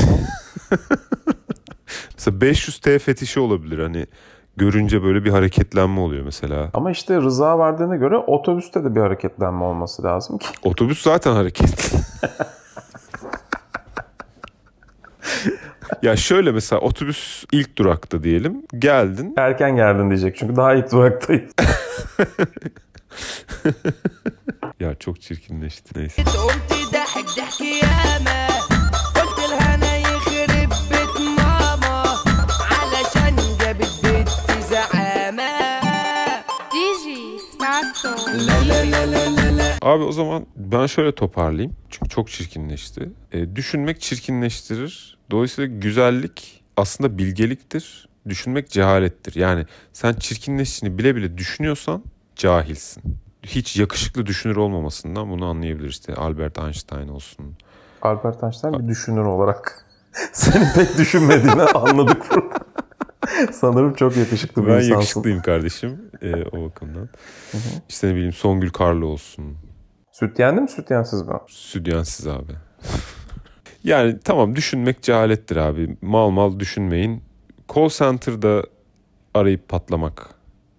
Mesela 2.18 2.42
500 2.42 2.80
T 2.80 3.00
fetişi 3.00 3.40
olabilir. 3.40 3.80
Hani 3.80 4.08
görünce 4.60 5.04
böyle 5.04 5.26
bir 5.26 5.30
hareketlenme 5.30 6.00
oluyor 6.00 6.26
mesela. 6.26 6.70
Ama 6.74 6.92
işte 6.92 7.18
rıza 7.22 7.60
verdiğine 7.60 7.98
göre 7.98 8.18
otobüste 8.18 8.84
de 8.84 8.96
bir 8.96 9.00
hareketlenme 9.02 9.64
olması 9.64 10.04
lazım 10.04 10.38
ki. 10.38 10.48
Otobüs 10.64 11.02
zaten 11.02 11.34
hareketli. 11.34 12.00
ya 16.02 16.16
şöyle 16.16 16.52
mesela 16.52 16.82
otobüs 16.82 17.46
ilk 17.52 17.78
durakta 17.78 18.24
diyelim. 18.24 18.62
Geldin. 18.80 19.34
Erken 19.38 19.76
geldin 19.76 20.10
diyecek 20.10 20.38
çünkü 20.38 20.56
daha 20.56 20.74
ilk 20.74 20.92
duraktayız. 20.92 21.52
Ya 24.80 24.96
çok 24.96 25.22
çirkinleşti. 25.22 26.00
Neyse. 26.00 26.24
Abi 39.82 40.04
o 40.04 40.12
zaman 40.12 40.46
ben 40.56 40.86
şöyle 40.86 41.16
toparlayayım. 41.16 41.76
Çünkü 41.90 42.10
çok 42.10 42.30
çirkinleşti. 42.30 43.10
E, 43.32 43.56
düşünmek 43.56 44.02
çirkinleştirir. 44.02 45.18
Dolayısıyla 45.32 45.78
güzellik 45.80 46.64
aslında 46.78 47.18
bilgeliktir. 47.18 48.10
Düşünmek 48.30 48.70
cehalettir. 48.70 49.36
Yani 49.36 49.66
sen 49.94 50.14
çirkinleştiğini 50.14 50.98
bile 50.98 51.16
bile 51.16 51.38
düşünüyorsan 51.38 52.04
cahilsin. 52.36 53.04
Hiç 53.44 53.78
yakışıklı 53.78 54.26
düşünür 54.26 54.56
olmamasından 54.56 55.30
bunu 55.30 55.46
anlayabiliriz. 55.46 55.92
İşte 55.92 56.16
Albert 56.16 56.58
Einstein 56.58 57.08
olsun. 57.08 57.56
Albert 58.02 58.44
Einstein 58.44 58.80
bir 58.80 58.88
düşünür 58.88 59.26
olarak 59.26 59.86
senin 60.34 60.74
pek 60.76 60.98
düşünmediğini 60.98 61.62
anladık 61.62 62.30
burada. 62.32 62.69
Sanırım 63.54 63.94
çok 63.94 64.18
yakışıklı 64.18 64.64
bir 64.64 64.68
Ben 64.68 64.74
insansın. 64.74 64.94
yakışıklıyım 64.94 65.42
kardeşim 65.42 66.02
e, 66.22 66.36
o 66.36 66.64
bakımdan. 66.70 67.10
İşte 67.90 68.08
ne 68.08 68.16
bileyim 68.16 68.34
Songül 68.34 68.70
Karlı 68.70 69.06
olsun. 69.06 69.58
Sütyenli 70.12 70.62
mi 70.62 70.70
sütyensiz 70.70 71.22
mi? 71.22 71.34
Südyensiz 71.48 72.28
abi. 72.28 72.52
yani 73.84 74.20
tamam 74.24 74.56
düşünmek 74.56 75.02
cehalettir 75.04 75.56
abi. 75.56 75.98
Mal 76.02 76.30
mal 76.30 76.60
düşünmeyin. 76.60 77.24
Call 77.76 77.90
center'da 77.90 78.64
arayıp 79.34 79.70
patlamak 79.70 80.30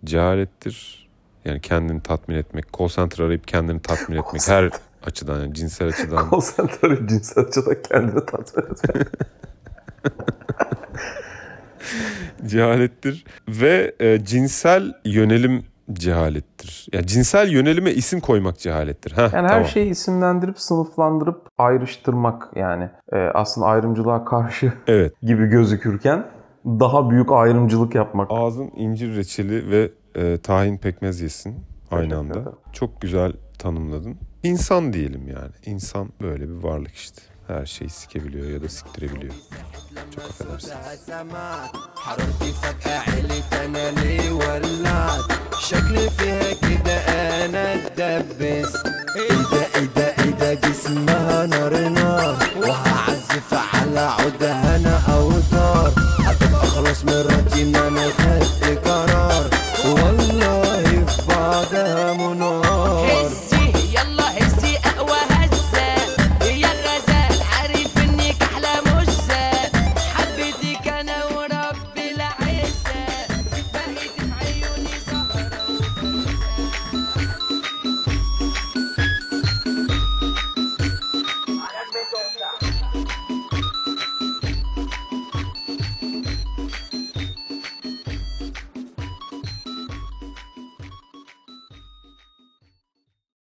cehalettir. 0.05 1.01
Yani 1.45 1.61
kendini 1.61 2.03
tatmin 2.03 2.37
etmek. 2.37 2.65
Call 2.79 2.89
center 2.89 3.25
arayıp 3.25 3.49
kendini 3.49 3.83
tatmin 3.83 4.17
etmek. 4.17 4.49
Her 4.49 4.71
açıdan 5.05 5.41
yani 5.41 5.55
cinsel 5.55 5.89
açıdan. 5.89 6.31
Konsantre 6.31 7.09
cinsel 7.09 7.45
açıdan 7.45 7.77
kendini 7.89 8.27
tatmin 8.27 8.65
etmek. 8.65 9.07
cehalettir. 12.47 13.25
Ve 13.49 13.95
e, 14.01 14.25
cinsel 14.25 14.93
yönelim 15.05 15.65
cehalettir. 15.93 16.87
Yani 16.93 17.07
cinsel 17.07 17.49
yönelime 17.53 17.91
isim 17.93 18.21
koymak 18.21 18.59
cehalettir. 18.59 19.13
Heh, 19.13 19.33
Yani 19.33 19.47
her 19.47 19.49
tamam. 19.49 19.65
şeyi 19.67 19.91
isimlendirip, 19.91 20.61
sınıflandırıp 20.61 21.49
ayrıştırmak 21.59 22.49
yani. 22.57 22.89
Ee, 23.13 23.17
aslında 23.19 23.67
ayrımcılığa 23.67 24.25
karşı 24.25 24.73
Evet. 24.87 25.13
gibi 25.23 25.47
gözükürken 25.47 26.27
daha 26.67 27.11
büyük 27.11 27.33
ayrımcılık 27.33 27.95
yapmak. 27.95 28.29
Ağzın 28.31 28.71
incir 28.77 29.17
reçeli 29.17 29.71
ve 29.71 29.91
e, 30.15 30.39
tahin 30.39 30.79
pekmez 30.79 31.21
yesin 31.21 31.57
aynı 31.91 32.19
anda. 32.19 32.53
Çok 32.73 33.01
güzel 33.01 33.33
tanımladın. 33.59 34.17
İnsan 34.43 34.93
diyelim 34.93 35.29
yani. 35.29 35.53
İnsan 35.67 36.09
böyle 36.23 36.49
bir 36.49 36.63
varlık 36.63 36.95
işte. 36.95 37.23
her 37.47 37.67
şeyi 37.67 37.89
sikebiliyor 37.91 38.51
ya 38.51 38.63
da 38.63 38.69
siktirebiliyor. 38.69 39.35
Affedersiniz. 40.19 40.99
سمعت 41.07 41.71
حرارتي 41.97 42.53
فجأة 42.63 42.99
علت 42.99 43.55
أنا 43.55 43.91
ليه 43.91 44.31
ولعت 44.33 45.21
شكلي 45.59 46.11
فيها 46.19 46.53
كده 46.53 46.97
أنا 47.45 47.75
اتدبست 47.75 48.87
إيه 49.17 49.29
ده 49.53 49.67
إيه 49.77 49.89
ده 49.97 50.07
إيه 50.19 50.31
ده 50.31 50.55
جسمها 50.55 51.47
نار 51.47 51.89
نار 51.89 52.37
وهعزف 52.57 53.55
على 53.75 54.01
عودها 54.01 54.77
أنا 54.77 55.01
أوتار 55.15 55.93
هتبقى 56.19 56.67
خلاص 56.67 57.05
مراتي 57.05 57.63
إن 57.63 57.77
أنا 57.77 58.05
خدت 58.09 58.89
قرار. 58.89 59.51
والله 59.85 61.05